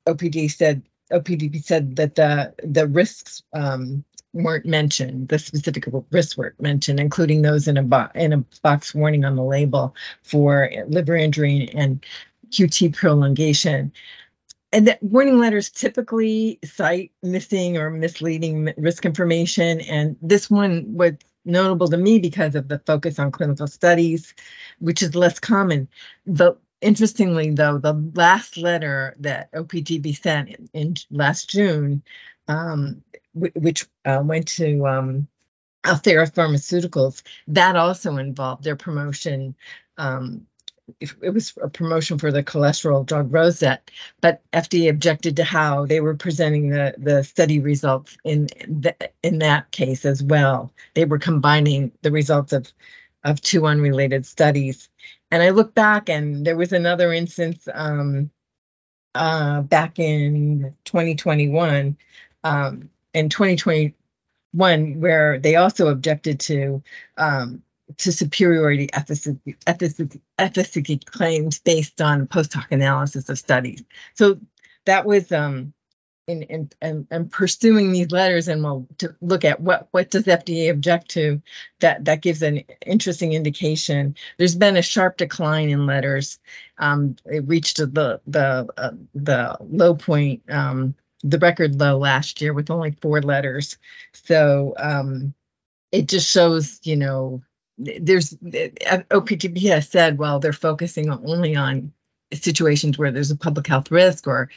OPD 0.06 0.50
said 0.50 0.82
OPDP 1.12 1.62
said 1.62 1.96
that 1.96 2.14
the 2.14 2.54
the 2.62 2.86
risks 2.86 3.42
um, 3.52 4.04
weren't 4.32 4.66
mentioned. 4.66 5.28
The 5.28 5.38
specific 5.38 5.86
risks 6.10 6.36
weren't 6.36 6.60
mentioned, 6.60 7.00
including 7.00 7.42
those 7.42 7.68
in 7.68 7.76
a 7.76 7.82
bo- 7.82 8.10
in 8.14 8.32
a 8.32 8.44
box 8.62 8.94
warning 8.94 9.24
on 9.24 9.36
the 9.36 9.42
label 9.42 9.94
for 10.22 10.70
liver 10.86 11.16
injury 11.16 11.70
and 11.74 12.04
QT 12.50 12.94
prolongation. 12.94 13.92
And 14.70 14.86
that 14.86 15.02
warning 15.02 15.38
letters 15.38 15.70
typically 15.70 16.58
cite 16.62 17.12
missing 17.22 17.78
or 17.78 17.90
misleading 17.90 18.74
risk 18.76 19.06
information. 19.06 19.80
And 19.80 20.16
this 20.20 20.50
one 20.50 20.94
was 20.94 21.14
notable 21.46 21.88
to 21.88 21.96
me 21.96 22.18
because 22.18 22.54
of 22.54 22.68
the 22.68 22.78
focus 22.80 23.18
on 23.18 23.32
clinical 23.32 23.66
studies, 23.66 24.34
which 24.78 25.02
is 25.02 25.14
less 25.14 25.40
common. 25.40 25.88
But 26.26 26.60
interestingly, 26.80 27.50
though, 27.50 27.78
the 27.78 27.92
last 28.14 28.56
letter 28.56 29.16
that 29.20 29.52
OPDP 29.52 30.16
sent 30.20 30.48
in, 30.50 30.68
in 30.72 30.94
last 31.10 31.50
June, 31.50 32.02
um, 32.46 33.02
w- 33.34 33.52
which 33.54 33.86
uh, 34.04 34.22
went 34.24 34.48
to 34.48 34.86
um, 34.86 35.28
Althera 35.84 36.30
Pharmaceuticals, 36.30 37.22
that 37.48 37.76
also 37.76 38.16
involved 38.16 38.64
their 38.64 38.76
promotion. 38.76 39.54
Um, 39.96 40.46
it, 41.00 41.12
it 41.22 41.30
was 41.30 41.52
a 41.60 41.68
promotion 41.68 42.18
for 42.18 42.32
the 42.32 42.42
cholesterol 42.42 43.04
drug 43.04 43.30
Roszet, 43.30 43.80
but 44.20 44.42
FDA 44.52 44.88
objected 44.88 45.36
to 45.36 45.44
how 45.44 45.84
they 45.84 46.00
were 46.00 46.14
presenting 46.14 46.70
the, 46.70 46.94
the 46.96 47.24
study 47.24 47.60
results 47.60 48.16
in 48.24 48.48
in 49.22 49.38
that 49.40 49.70
case 49.70 50.06
as 50.06 50.22
well. 50.22 50.72
They 50.94 51.04
were 51.04 51.18
combining 51.18 51.92
the 52.02 52.10
results 52.10 52.54
of 52.54 52.72
of 53.24 53.40
two 53.42 53.66
unrelated 53.66 54.24
studies 54.24 54.88
and 55.30 55.42
I 55.42 55.50
look 55.50 55.74
back 55.74 56.08
and 56.08 56.46
there 56.46 56.56
was 56.56 56.72
another 56.72 57.12
instance 57.12 57.68
um, 57.72 58.30
uh, 59.14 59.62
back 59.62 59.98
in 59.98 60.74
2021, 60.84 61.96
um, 62.44 62.90
in 63.14 63.28
2021, 63.28 65.00
where 65.00 65.38
they 65.38 65.56
also 65.56 65.88
objected 65.88 66.40
to 66.40 66.82
um, 67.16 67.62
to 67.96 68.12
superiority 68.12 68.88
efficacy, 68.92 69.38
efficacy, 69.66 70.20
efficacy 70.38 70.98
claims 70.98 71.58
based 71.58 72.00
on 72.00 72.26
post 72.26 72.52
hoc 72.52 72.70
analysis 72.70 73.28
of 73.28 73.38
studies. 73.38 73.82
So 74.14 74.38
that 74.84 75.06
was 75.06 75.32
um, 75.32 75.72
in, 76.28 76.42
in, 76.42 76.70
in, 76.82 77.06
in, 77.10 77.28
pursuing 77.30 77.90
these 77.90 78.10
letters 78.12 78.48
and 78.48 78.62
we'll 78.62 78.86
to 78.98 79.16
look 79.20 79.44
at 79.44 79.60
what 79.60 79.88
what 79.90 80.10
does 80.10 80.24
FDA 80.24 80.70
object 80.70 81.10
to 81.12 81.42
that 81.80 82.04
that 82.04 82.20
gives 82.20 82.42
an 82.42 82.64
interesting 82.86 83.32
indication. 83.32 84.14
There's 84.36 84.54
been 84.54 84.76
a 84.76 84.82
sharp 84.82 85.16
decline 85.16 85.70
in 85.70 85.86
letters. 85.86 86.38
Um, 86.76 87.16
it 87.24 87.48
reached 87.48 87.78
the 87.78 88.20
the 88.26 88.68
uh, 88.76 88.90
the 89.14 89.56
low 89.60 89.94
point 89.94 90.42
um, 90.50 90.94
the 91.24 91.38
record 91.38 91.80
low 91.80 91.98
last 91.98 92.40
year 92.40 92.52
with 92.52 92.70
only 92.70 92.92
four 93.00 93.22
letters. 93.22 93.78
So 94.12 94.74
um, 94.78 95.34
it 95.90 96.08
just 96.08 96.30
shows 96.30 96.78
you 96.84 96.96
know 96.96 97.42
there's 97.78 98.34
OPDP 98.34 99.68
has 99.70 99.88
said 99.88 100.18
well 100.18 100.40
they're 100.40 100.52
focusing 100.52 101.10
only 101.10 101.56
on 101.56 101.92
situations 102.34 102.98
where 102.98 103.10
there's 103.10 103.30
a 103.30 103.36
public 103.36 103.66
health 103.66 103.90
risk 103.90 104.26
or 104.26 104.50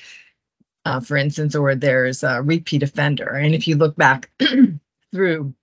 uh, 0.85 0.99
for 0.99 1.17
instance, 1.17 1.55
or 1.55 1.75
there's 1.75 2.23
a 2.23 2.41
repeat 2.41 2.83
offender. 2.83 3.29
And 3.29 3.53
if 3.53 3.67
you 3.67 3.75
look 3.75 3.95
back 3.95 4.29
through 5.11 5.53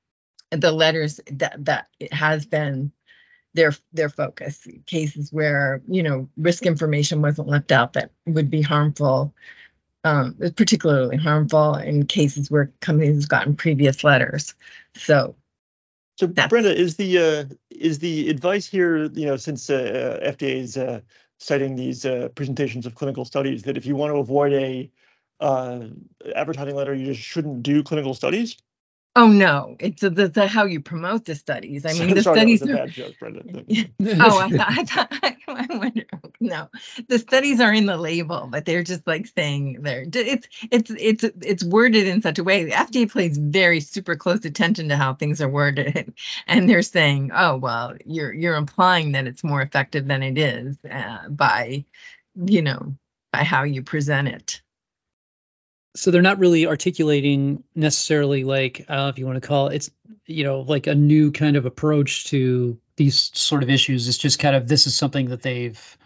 the 0.50 0.72
letters 0.72 1.20
that 1.32 1.64
that 1.64 1.88
it 2.00 2.12
has 2.12 2.46
been 2.46 2.92
their 3.54 3.74
their 3.92 4.08
focus 4.08 4.66
cases 4.86 5.32
where 5.32 5.82
you 5.88 6.02
know 6.02 6.28
risk 6.36 6.66
information 6.66 7.22
wasn't 7.22 7.48
left 7.48 7.72
out 7.72 7.94
that 7.94 8.10
would 8.26 8.50
be 8.50 8.62
harmful 8.62 9.34
um, 10.04 10.36
particularly 10.56 11.16
harmful 11.16 11.74
in 11.74 12.06
cases 12.06 12.50
where 12.50 12.72
companies 12.80 13.22
have 13.24 13.28
gotten 13.28 13.56
previous 13.56 14.04
letters 14.04 14.54
so 14.94 15.34
so 16.16 16.26
brenda 16.26 16.74
is 16.74 16.96
the 16.96 17.18
uh, 17.18 17.44
is 17.70 17.98
the 17.98 18.28
advice 18.28 18.66
here 18.66 19.04
you 19.06 19.26
know 19.26 19.36
since 19.36 19.68
uh, 19.70 20.20
fda 20.22 20.56
is 20.56 20.76
uh, 20.76 21.00
citing 21.38 21.74
these 21.76 22.04
uh, 22.06 22.28
presentations 22.34 22.86
of 22.86 22.94
clinical 22.94 23.24
studies 23.24 23.62
that 23.62 23.76
if 23.76 23.86
you 23.86 23.96
want 23.96 24.12
to 24.12 24.18
avoid 24.18 24.52
a 24.52 24.90
uh, 25.40 25.80
advertising 26.34 26.74
letter, 26.74 26.94
you 26.94 27.06
just 27.06 27.20
shouldn't 27.20 27.62
do 27.62 27.82
clinical 27.82 28.14
studies? 28.14 28.56
Oh 29.16 29.26
no, 29.26 29.74
it's 29.80 30.02
the, 30.02 30.10
the 30.10 30.46
how 30.46 30.66
you 30.66 30.80
promote 30.80 31.24
the 31.24 31.34
studies. 31.34 31.84
I 31.84 31.92
mean, 31.98 32.14
the 32.14 32.22
Sorry, 32.22 32.38
studies. 32.38 32.62
Are, 32.62 32.86
joke, 32.86 33.14
oh, 33.20 34.38
I 34.38 34.48
thought, 34.48 34.68
I 34.70 34.84
thought 34.84 35.08
I 35.48 35.66
wonder. 35.76 36.04
No, 36.40 36.68
the 37.08 37.18
studies 37.18 37.60
are 37.60 37.72
in 37.72 37.86
the 37.86 37.96
label, 37.96 38.46
but 38.48 38.64
they're 38.64 38.84
just 38.84 39.04
like 39.08 39.26
saying 39.26 39.78
they're. 39.82 40.04
It's 40.06 40.48
it's 40.70 40.90
it's 40.90 41.24
it's 41.42 41.64
worded 41.64 42.06
in 42.06 42.22
such 42.22 42.38
a 42.38 42.44
way. 42.44 42.64
The 42.64 42.70
FDA 42.70 43.12
pays 43.12 43.36
very 43.38 43.80
super 43.80 44.14
close 44.14 44.44
attention 44.44 44.88
to 44.90 44.96
how 44.96 45.14
things 45.14 45.40
are 45.40 45.48
worded, 45.48 46.14
and 46.46 46.68
they're 46.68 46.82
saying, 46.82 47.32
oh 47.34 47.56
well, 47.56 47.96
you're 48.04 48.32
you're 48.32 48.56
implying 48.56 49.12
that 49.12 49.26
it's 49.26 49.42
more 49.42 49.62
effective 49.62 50.06
than 50.06 50.22
it 50.22 50.38
is 50.38 50.76
uh, 50.88 51.28
by, 51.28 51.84
you 52.36 52.62
know, 52.62 52.94
by 53.32 53.42
how 53.42 53.64
you 53.64 53.82
present 53.82 54.28
it 54.28 54.62
so 55.94 56.10
they're 56.10 56.22
not 56.22 56.38
really 56.38 56.66
articulating 56.66 57.64
necessarily 57.74 58.44
like 58.44 58.84
I 58.88 58.94
don't 58.94 59.04
know 59.04 59.08
if 59.08 59.18
you 59.18 59.26
want 59.26 59.42
to 59.42 59.46
call 59.48 59.68
it 59.68 59.76
it's 59.76 59.90
you 60.26 60.44
know 60.44 60.60
like 60.60 60.86
a 60.86 60.94
new 60.94 61.32
kind 61.32 61.56
of 61.56 61.66
approach 61.66 62.26
to 62.26 62.78
these 62.98 63.30
sort 63.32 63.62
of 63.62 63.70
issues. 63.70 64.08
It's 64.08 64.18
just 64.18 64.38
kind 64.38 64.54
of 64.54 64.68
this 64.68 64.86
is 64.86 64.94
something 64.94 65.30
that 65.30 65.40
they've 65.40 65.96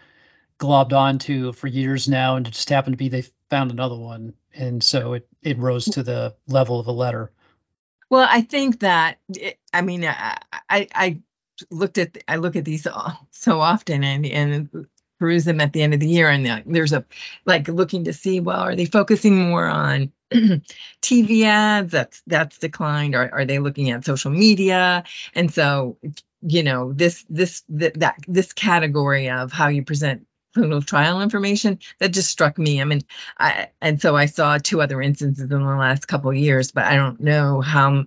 globbed 0.59 0.93
onto 0.93 1.51
for 1.51 1.67
years 1.67 2.07
now, 2.07 2.37
and 2.37 2.47
it 2.47 2.51
just 2.51 2.69
happened 2.69 2.93
to 2.93 2.97
be 2.97 3.09
they 3.09 3.25
found 3.49 3.71
another 3.71 3.97
one, 3.97 4.33
and 4.53 4.81
so 4.81 5.13
it 5.13 5.27
it 5.41 5.57
rose 5.57 5.85
to 5.85 6.03
the 6.03 6.35
level 6.47 6.79
of 6.79 6.87
a 6.87 6.91
letter. 6.91 7.31
Well, 8.09 8.25
I 8.29 8.41
think 8.41 8.79
that 8.79 9.17
I 9.73 9.81
mean 9.81 10.05
I 10.05 10.37
I, 10.69 10.87
I 10.95 11.21
looked 11.69 11.97
at 11.97 12.17
I 12.27 12.37
look 12.37 12.55
at 12.55 12.63
these 12.63 12.87
so 13.31 13.59
often 13.59 14.03
and 14.03 14.25
and 14.25 14.87
peruse 15.23 15.45
them 15.45 15.61
at 15.61 15.71
the 15.71 15.81
end 15.81 15.93
of 15.93 16.01
the 16.01 16.07
year 16.07 16.29
and 16.29 16.45
uh, 16.45 16.59
there's 16.65 16.91
a 16.91 17.05
like 17.45 17.69
looking 17.69 18.03
to 18.03 18.11
see 18.11 18.41
well 18.41 18.59
are 18.59 18.75
they 18.75 18.83
focusing 18.83 19.37
more 19.37 19.65
on 19.65 20.11
TV 21.01 21.43
ads? 21.43 21.93
That's 21.93 22.21
that's 22.27 22.57
declined. 22.57 23.15
Or 23.15 23.33
are 23.33 23.45
they 23.45 23.59
looking 23.59 23.89
at 23.91 24.03
social 24.03 24.31
media? 24.31 25.05
And 25.33 25.53
so 25.53 25.97
you 26.41 26.63
know 26.63 26.91
this 26.91 27.25
this 27.29 27.61
th- 27.61 27.93
that 27.93 28.17
this 28.27 28.51
category 28.51 29.29
of 29.29 29.53
how 29.53 29.69
you 29.69 29.85
present 29.85 30.27
clinical 30.53 30.81
trial 30.81 31.21
information 31.21 31.79
that 31.99 32.09
just 32.09 32.29
struck 32.29 32.57
me. 32.57 32.81
I 32.81 32.83
mean 32.83 33.01
i 33.37 33.69
and 33.79 34.01
so 34.01 34.17
i 34.17 34.25
saw 34.25 34.57
two 34.57 34.81
other 34.81 35.01
instances 35.01 35.49
in 35.49 35.49
the 35.49 35.57
last 35.59 36.07
couple 36.07 36.31
of 36.31 36.35
years 36.35 36.71
but 36.71 36.83
i 36.83 36.95
don't 36.95 37.21
know 37.21 37.61
how 37.61 38.03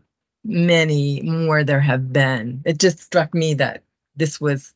many 0.46 1.22
more 1.22 1.64
there 1.64 1.80
have 1.80 2.12
been. 2.12 2.62
It 2.64 2.78
just 2.78 3.00
struck 3.00 3.34
me 3.34 3.54
that 3.54 3.82
this 4.14 4.40
was 4.40 4.72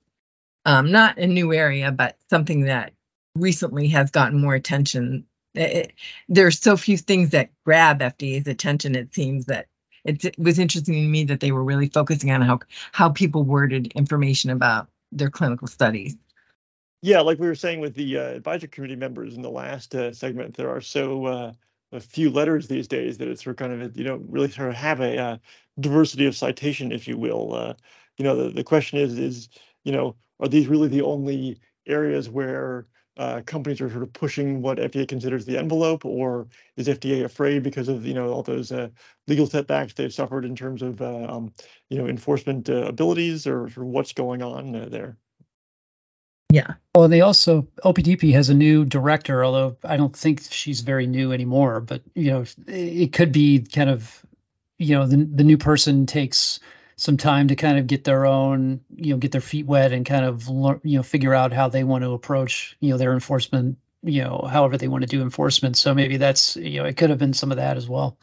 um, 0.65 0.93
not 0.93 1.19
a 1.19 1.27
new 1.27 1.53
area, 1.53 1.91
but 1.93 2.17
something 2.29 2.63
that 2.63 2.93
recently 3.35 3.89
has 3.89 4.11
gotten 4.11 4.41
more 4.41 4.55
attention. 4.55 5.27
It, 5.55 5.95
there's 6.29 6.59
so 6.59 6.77
few 6.77 6.97
things 6.97 7.31
that 7.31 7.51
grab 7.65 8.01
FDA's 8.01 8.47
attention. 8.47 8.95
It 8.95 9.15
seems 9.15 9.47
that 9.47 9.67
it, 10.05 10.25
it 10.25 10.39
was 10.39 10.59
interesting 10.59 10.95
to 10.95 11.09
me 11.09 11.25
that 11.25 11.41
they 11.41 11.53
were 11.53 11.65
really 11.65 11.89
focusing 11.89 12.31
on 12.31 12.43
how 12.43 12.61
how 12.93 13.11
people 13.11 13.43
worded 13.43 13.93
information 13.95 14.51
about 14.51 14.89
their 15.13 15.31
clinical 15.31 15.67
studies. 15.67 16.17
Yeah, 17.03 17.21
like 17.21 17.39
we 17.39 17.47
were 17.47 17.55
saying 17.55 17.81
with 17.81 17.95
the 17.95 18.19
uh, 18.19 18.23
advisory 18.23 18.69
committee 18.69 18.97
members 18.97 19.35
in 19.35 19.43
the 19.43 19.51
last 19.51 19.95
uh, 19.95 20.13
segment, 20.13 20.57
there 20.57 20.69
are 20.69 20.83
so 20.83 21.27
uh, 21.27 21.53
a 21.93 22.01
few 22.01 22.31
letters 22.31 22.69
these 22.69 22.89
days 22.89 23.19
that 23.19 23.29
it's 23.29 23.43
sort 23.43 23.59
of 23.59 23.59
kind 23.59 23.83
of 23.83 23.97
you 23.97 24.05
know 24.05 24.17
really 24.29 24.51
sort 24.51 24.69
of 24.69 24.75
have 24.75 25.01
a 25.01 25.19
uh, 25.19 25.37
diversity 25.79 26.27
of 26.27 26.37
citation, 26.37 26.93
if 26.93 27.09
you 27.09 27.17
will. 27.17 27.55
Uh, 27.55 27.75
you 28.19 28.25
know, 28.25 28.37
the, 28.37 28.51
the 28.51 28.65
question 28.65 28.99
is 28.99 29.19
is 29.19 29.49
you 29.85 29.93
know 29.93 30.17
are 30.39 30.49
these 30.49 30.69
really 30.69 30.89
the 30.89 31.03
only 31.03 31.61
areas 31.87 32.29
where 32.29 32.87
uh, 33.17 33.43
companies 33.45 33.81
are 33.81 33.91
sort 33.91 34.03
of 34.03 34.13
pushing 34.13 34.63
what 34.63 34.79
FDA 34.79 35.07
considers 35.07 35.45
the 35.45 35.59
envelope, 35.59 36.07
or 36.07 36.49
is 36.77 36.89
FDA 36.89 37.25
afraid 37.25 37.63
because 37.63 37.89
of 37.89 38.07
you 38.07 38.15
know 38.15 38.33
all 38.33 38.43
those 38.43 38.73
uh, 38.73 38.89
legal 39.27 39.47
setbacks 39.47 39.93
they've 39.93 40.15
suffered 40.15 40.45
in 40.45 40.57
terms 40.57 40.81
of 40.81 41.03
uh, 41.03 41.27
um, 41.29 41.53
you 41.91 41.99
know 41.99 42.07
enforcement 42.07 42.71
uh, 42.71 42.87
abilities, 42.87 43.47
or, 43.47 43.69
or, 43.77 43.85
what's 43.85 44.15
going 44.15 44.43
on 44.43 44.75
uh, 44.75 44.89
there? 44.89 45.19
Yeah. 46.51 46.75
Well, 46.95 47.09
they 47.09 47.21
also 47.21 47.69
OPDP 47.85 48.33
has 48.33 48.49
a 48.49 48.55
new 48.55 48.85
director, 48.85 49.45
although 49.45 49.77
I 49.85 49.97
don't 49.97 50.17
think 50.17 50.43
she's 50.51 50.81
very 50.81 51.07
new 51.07 51.33
anymore. 51.33 51.81
But 51.81 52.03
you 52.15 52.31
know, 52.31 52.45
it 52.67 53.13
could 53.13 53.33
be 53.33 53.61
kind 53.61 53.91
of 53.91 54.25
you 54.79 54.97
know 54.97 55.07
the 55.07 55.17
the 55.17 55.45
new 55.45 55.59
person 55.59 56.07
takes 56.07 56.61
some 57.01 57.17
time 57.17 57.49
to 57.49 57.57
kind 57.57 57.79
of 57.79 57.87
get 57.87 58.05
their 58.05 58.27
own, 58.27 58.83
you 58.95 59.15
know, 59.15 59.17
get 59.17 59.33
their 59.33 59.41
feet 59.41 59.65
wet 59.65 59.93
and 59.93 60.05
kind 60.05 60.23
of, 60.23 60.47
you 60.85 60.99
know, 60.99 61.03
figure 61.03 61.33
out 61.33 61.51
how 61.51 61.71
they 61.71 61.83
want 61.83 62.05
to 62.05 62.13
approach, 62.13 62.77
you 62.79 62.91
know, 62.91 62.99
their 62.99 63.15
enforcement, 63.15 63.79
you 64.03 64.23
know, 64.23 64.47
however 64.47 64.77
they 64.77 64.87
want 64.87 65.01
to 65.01 65.09
do 65.09 65.23
enforcement. 65.23 65.79
So 65.79 65.95
maybe 65.95 66.19
that's, 66.19 66.57
you 66.57 66.79
know, 66.79 66.85
it 66.85 66.99
could 66.99 67.09
have 67.09 67.19
been 67.19 67.33
some 67.33 67.53
of 67.53 67.57
that 67.57 67.79
as 67.79 67.89
well. 67.89 68.19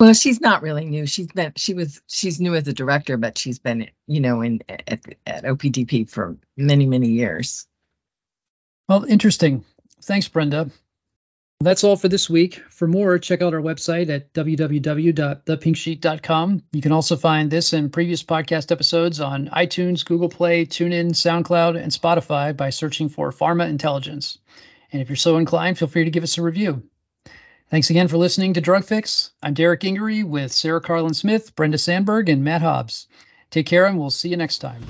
Well, 0.00 0.12
she's 0.12 0.40
not 0.40 0.62
really 0.62 0.86
new. 0.86 1.06
She's 1.06 1.28
been, 1.28 1.52
she 1.54 1.74
was, 1.74 2.02
she's 2.08 2.40
new 2.40 2.56
as 2.56 2.66
a 2.66 2.72
director, 2.72 3.16
but 3.16 3.38
she's 3.38 3.60
been, 3.60 3.90
you 4.08 4.20
know, 4.22 4.40
in 4.40 4.60
at, 4.68 5.04
at 5.24 5.44
OPDP 5.44 6.10
for 6.10 6.36
many, 6.56 6.84
many 6.84 7.10
years. 7.10 7.68
Well, 8.88 9.04
interesting. 9.04 9.64
Thanks, 10.02 10.26
Brenda. 10.26 10.68
That's 11.60 11.82
all 11.82 11.96
for 11.96 12.08
this 12.08 12.30
week. 12.30 12.62
For 12.70 12.86
more, 12.86 13.18
check 13.18 13.42
out 13.42 13.52
our 13.52 13.60
website 13.60 14.10
at 14.10 14.32
www.thepinksheet.com. 14.32 16.62
You 16.70 16.80
can 16.80 16.92
also 16.92 17.16
find 17.16 17.50
this 17.50 17.72
and 17.72 17.92
previous 17.92 18.22
podcast 18.22 18.70
episodes 18.70 19.20
on 19.20 19.48
iTunes, 19.48 20.06
Google 20.06 20.28
Play, 20.28 20.66
TuneIn, 20.66 21.10
SoundCloud, 21.10 21.76
and 21.76 21.90
Spotify 21.90 22.56
by 22.56 22.70
searching 22.70 23.08
for 23.08 23.32
Pharma 23.32 23.68
Intelligence. 23.68 24.38
And 24.92 25.02
if 25.02 25.08
you're 25.08 25.16
so 25.16 25.38
inclined, 25.38 25.78
feel 25.78 25.88
free 25.88 26.04
to 26.04 26.12
give 26.12 26.22
us 26.22 26.38
a 26.38 26.42
review. 26.42 26.84
Thanks 27.70 27.90
again 27.90 28.06
for 28.06 28.18
listening 28.18 28.54
to 28.54 28.60
Drug 28.60 28.84
Fix. 28.84 29.32
I'm 29.42 29.54
Derrick 29.54 29.80
Gingery 29.80 30.22
with 30.22 30.52
Sarah 30.52 30.80
Karlin-Smith, 30.80 31.56
Brenda 31.56 31.76
Sandburg, 31.76 32.30
and 32.30 32.44
Matt 32.44 32.62
Hobbs. 32.62 33.08
Take 33.50 33.66
care, 33.66 33.84
and 33.84 33.98
we'll 33.98 34.10
see 34.10 34.28
you 34.28 34.36
next 34.36 34.58
time. 34.58 34.84